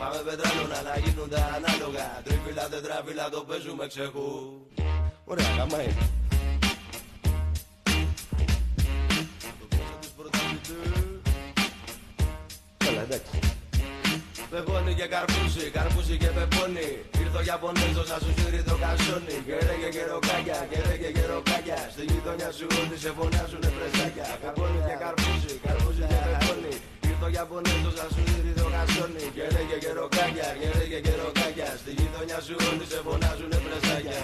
Πάμε 0.00 0.18
πετράλωνα 0.26 0.78
να 0.88 0.94
γίνουν 1.02 1.28
τα 1.34 1.42
ανάλογα. 1.56 2.06
Τριφύλλα 2.26 2.64
τετράμιλα 2.72 3.24
το 3.34 3.40
παίζουμε 3.48 3.84
ξεχού. 3.92 4.28
Ωραία, 5.24 5.50
καμάει 5.56 5.90
Καλά, 12.84 13.00
εντάξει. 13.02 13.41
Πεπόνι 14.54 14.92
και 15.00 15.06
καρπούζι, 15.14 15.64
καρπούζι 15.76 16.14
και 16.22 16.30
πεπόνι 16.36 16.88
Ήρθω 17.22 17.40
για 17.46 17.56
πονέζο, 17.62 18.04
σα 18.10 18.16
σου 18.24 18.32
σύρει 18.38 18.60
το 18.70 18.74
κασόνι 18.82 19.36
Κερέ 19.48 19.74
και 19.82 19.90
καιροκάκια, 19.96 20.58
κερέ 20.70 20.94
και 21.02 21.10
καιροκάκια. 21.16 21.78
Στη 21.94 22.02
γειτονιά 22.10 22.50
σου 22.56 22.66
όλοι 22.78 22.96
σε 23.02 23.10
φωνάζουνε 23.16 23.70
πρεσάκια 23.76 24.26
Πεπόνι 24.42 24.80
και 24.88 24.96
καρπούζι, 25.02 25.52
καρπούζι 25.64 26.04
και 26.10 26.18
πεπόνι 26.24 26.74
Ήρθω 27.10 27.28
για 27.34 27.44
πονέζο, 27.50 27.90
σα 27.98 28.06
σου 28.14 28.22
σύρει 28.30 28.52
το 28.60 28.66
κασόνι 28.74 29.24
Κερέ 29.36 29.62
και 29.70 29.78
καιροκάκια, 29.84 30.48
κερέ 30.60 30.84
και 30.92 31.00
καιροκάκια. 31.06 31.68
Στη 31.80 31.90
γειτονιά 31.98 32.38
σου 32.46 32.54
όλοι 32.68 32.84
σε 32.92 32.98
φωνάζουνε 33.06 33.58
πρεσάκια 33.64 34.20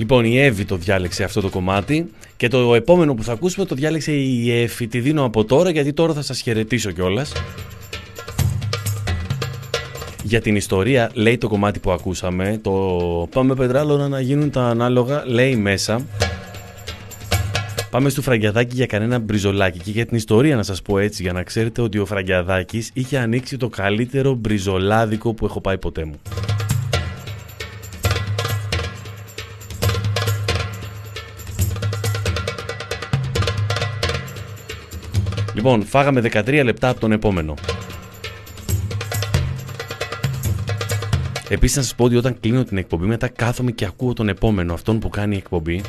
Λοιπόν, 0.00 0.22
η 0.24 0.34
Εύη 0.46 0.64
το 0.70 0.76
διάλεξε 0.84 1.22
αυτό 1.28 1.40
το 1.46 1.50
κομμάτι 1.56 1.96
και 2.42 2.48
το 2.48 2.74
επόμενο 2.74 3.14
που 3.14 3.22
θα 3.22 3.32
ακούσουμε 3.32 3.66
το 3.66 3.74
διάλεξε 3.74 4.12
η 4.12 4.60
Εύη. 4.62 4.86
Τη 4.86 5.00
δίνω 5.00 5.24
από 5.24 5.44
τώρα 5.44 5.70
γιατί 5.70 5.92
τώρα 5.92 6.12
θα 6.12 6.22
σας 6.22 6.40
χαιρετήσω 6.40 6.90
κιόλας. 6.90 7.32
Για 10.22 10.40
την 10.40 10.56
ιστορία 10.56 11.10
λέει 11.14 11.38
το 11.38 11.48
κομμάτι 11.48 11.78
που 11.78 11.90
ακούσαμε, 11.90 12.58
το 12.62 12.72
πάμε 13.30 13.54
πετράλωνα 13.54 14.08
να 14.08 14.20
γίνουν 14.20 14.50
τα 14.50 14.62
ανάλογα, 14.62 15.24
λέει 15.26 15.56
μέσα. 15.56 16.06
Πάμε 17.90 18.08
στο 18.08 18.22
Φραγκιαδάκι 18.22 18.74
για 18.74 18.86
κανένα 18.86 19.18
μπριζολάκι 19.18 19.78
και 19.78 19.90
για 19.90 20.06
την 20.06 20.16
ιστορία 20.16 20.56
να 20.56 20.62
σας 20.62 20.82
πω 20.82 20.98
έτσι 20.98 21.22
για 21.22 21.32
να 21.32 21.42
ξέρετε 21.42 21.82
ότι 21.82 21.98
ο 21.98 22.06
Φραγκιαδάκης 22.06 22.90
είχε 22.92 23.18
ανοίξει 23.18 23.56
το 23.56 23.68
καλύτερο 23.68 24.34
μπριζολάδικο 24.34 25.34
που 25.34 25.44
έχω 25.44 25.60
πάει 25.60 25.78
ποτέ 25.78 26.04
μου. 26.04 26.20
Λοιπόν, 35.54 35.84
φάγαμε 35.84 36.20
13 36.20 36.62
λεπτά 36.64 36.88
από 36.88 37.00
τον 37.00 37.12
επόμενο. 37.12 37.54
Επίσης 41.48 41.76
να 41.76 41.82
σας 41.82 41.94
πω 41.94 42.04
ότι 42.04 42.16
όταν 42.16 42.40
κλείνω 42.40 42.64
την 42.64 42.76
εκπομπή 42.76 43.06
μετά 43.06 43.28
κάθομαι 43.28 43.70
και 43.70 43.84
ακούω 43.84 44.12
τον 44.12 44.28
επόμενο, 44.28 44.74
αυτόν 44.74 44.98
που 44.98 45.08
κάνει 45.08 45.34
η 45.34 45.38
εκπομπή. 45.38 45.82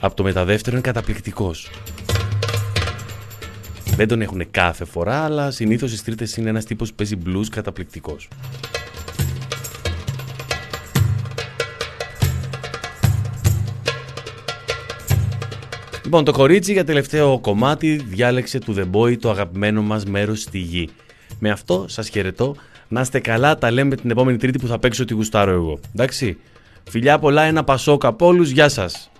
Από 0.00 0.14
το 0.14 0.22
μεταδεύτερο 0.22 0.76
είναι 0.76 0.84
καταπληκτικός. 0.84 1.70
Δεν 3.96 4.08
τον 4.08 4.22
έχουν 4.22 4.50
κάθε 4.50 4.84
φορά, 4.84 5.24
αλλά 5.24 5.50
συνήθως 5.50 5.90
στις 5.90 6.02
τρίτες 6.02 6.36
είναι 6.36 6.48
ένας 6.48 6.64
τύπος 6.64 6.88
που 6.88 6.94
παίζει 6.94 7.18
blues 7.26 7.46
καταπληκτικός. 7.50 8.28
Λοιπόν, 16.08 16.24
το 16.24 16.32
κορίτσι 16.32 16.72
για 16.72 16.84
τελευταίο 16.84 17.38
κομμάτι 17.38 17.96
διάλεξε 17.96 18.58
του 18.58 18.74
The 18.78 18.84
Boy 18.92 19.18
το 19.18 19.30
αγαπημένο 19.30 19.82
μας 19.82 20.04
μέρος 20.04 20.40
στη 20.40 20.58
γη. 20.58 20.88
Με 21.38 21.50
αυτό 21.50 21.84
σας 21.88 22.08
χαιρετώ. 22.08 22.56
Να 22.88 23.00
είστε 23.00 23.20
καλά. 23.20 23.58
Τα 23.58 23.70
λέμε 23.70 23.96
την 23.96 24.10
επόμενη 24.10 24.36
Τρίτη 24.36 24.58
που 24.58 24.66
θα 24.66 24.78
παίξω 24.78 25.04
τη 25.04 25.14
γουστάρω 25.14 25.52
εγώ. 25.52 25.78
Εντάξει. 25.94 26.36
Φιλιά 26.90 27.18
πολλά, 27.18 27.42
ένα 27.42 27.64
πασόκ 27.64 28.04
από 28.04 28.26
όλους. 28.26 28.50
Γεια 28.50 28.68
σας. 28.68 29.10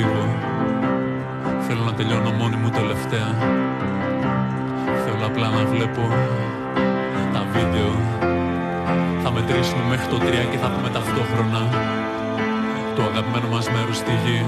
Φύγω 0.00 0.24
Θέλω 1.66 1.82
να 1.84 1.94
τελειώνω 1.94 2.30
μόνη 2.30 2.56
μου 2.56 2.70
τελευταία. 2.70 3.28
Θέλω 5.04 5.26
απλά 5.26 5.48
να 5.48 5.64
βλέπω 5.64 6.02
Τα 7.32 7.42
βίντεο. 7.52 7.90
Θα 9.22 9.30
μετρήσουμε 9.30 9.82
μέχρι 9.88 10.06
το 10.06 10.16
3 10.16 10.20
και 10.50 10.58
θα 10.62 10.68
πούμε 10.70 10.88
ταυτόχρονα 10.88 11.62
Το 12.96 13.02
αγαπημένο 13.02 13.48
μας 13.48 13.70
μέρος 13.70 13.96
στη 13.96 14.12
γη 14.24 14.44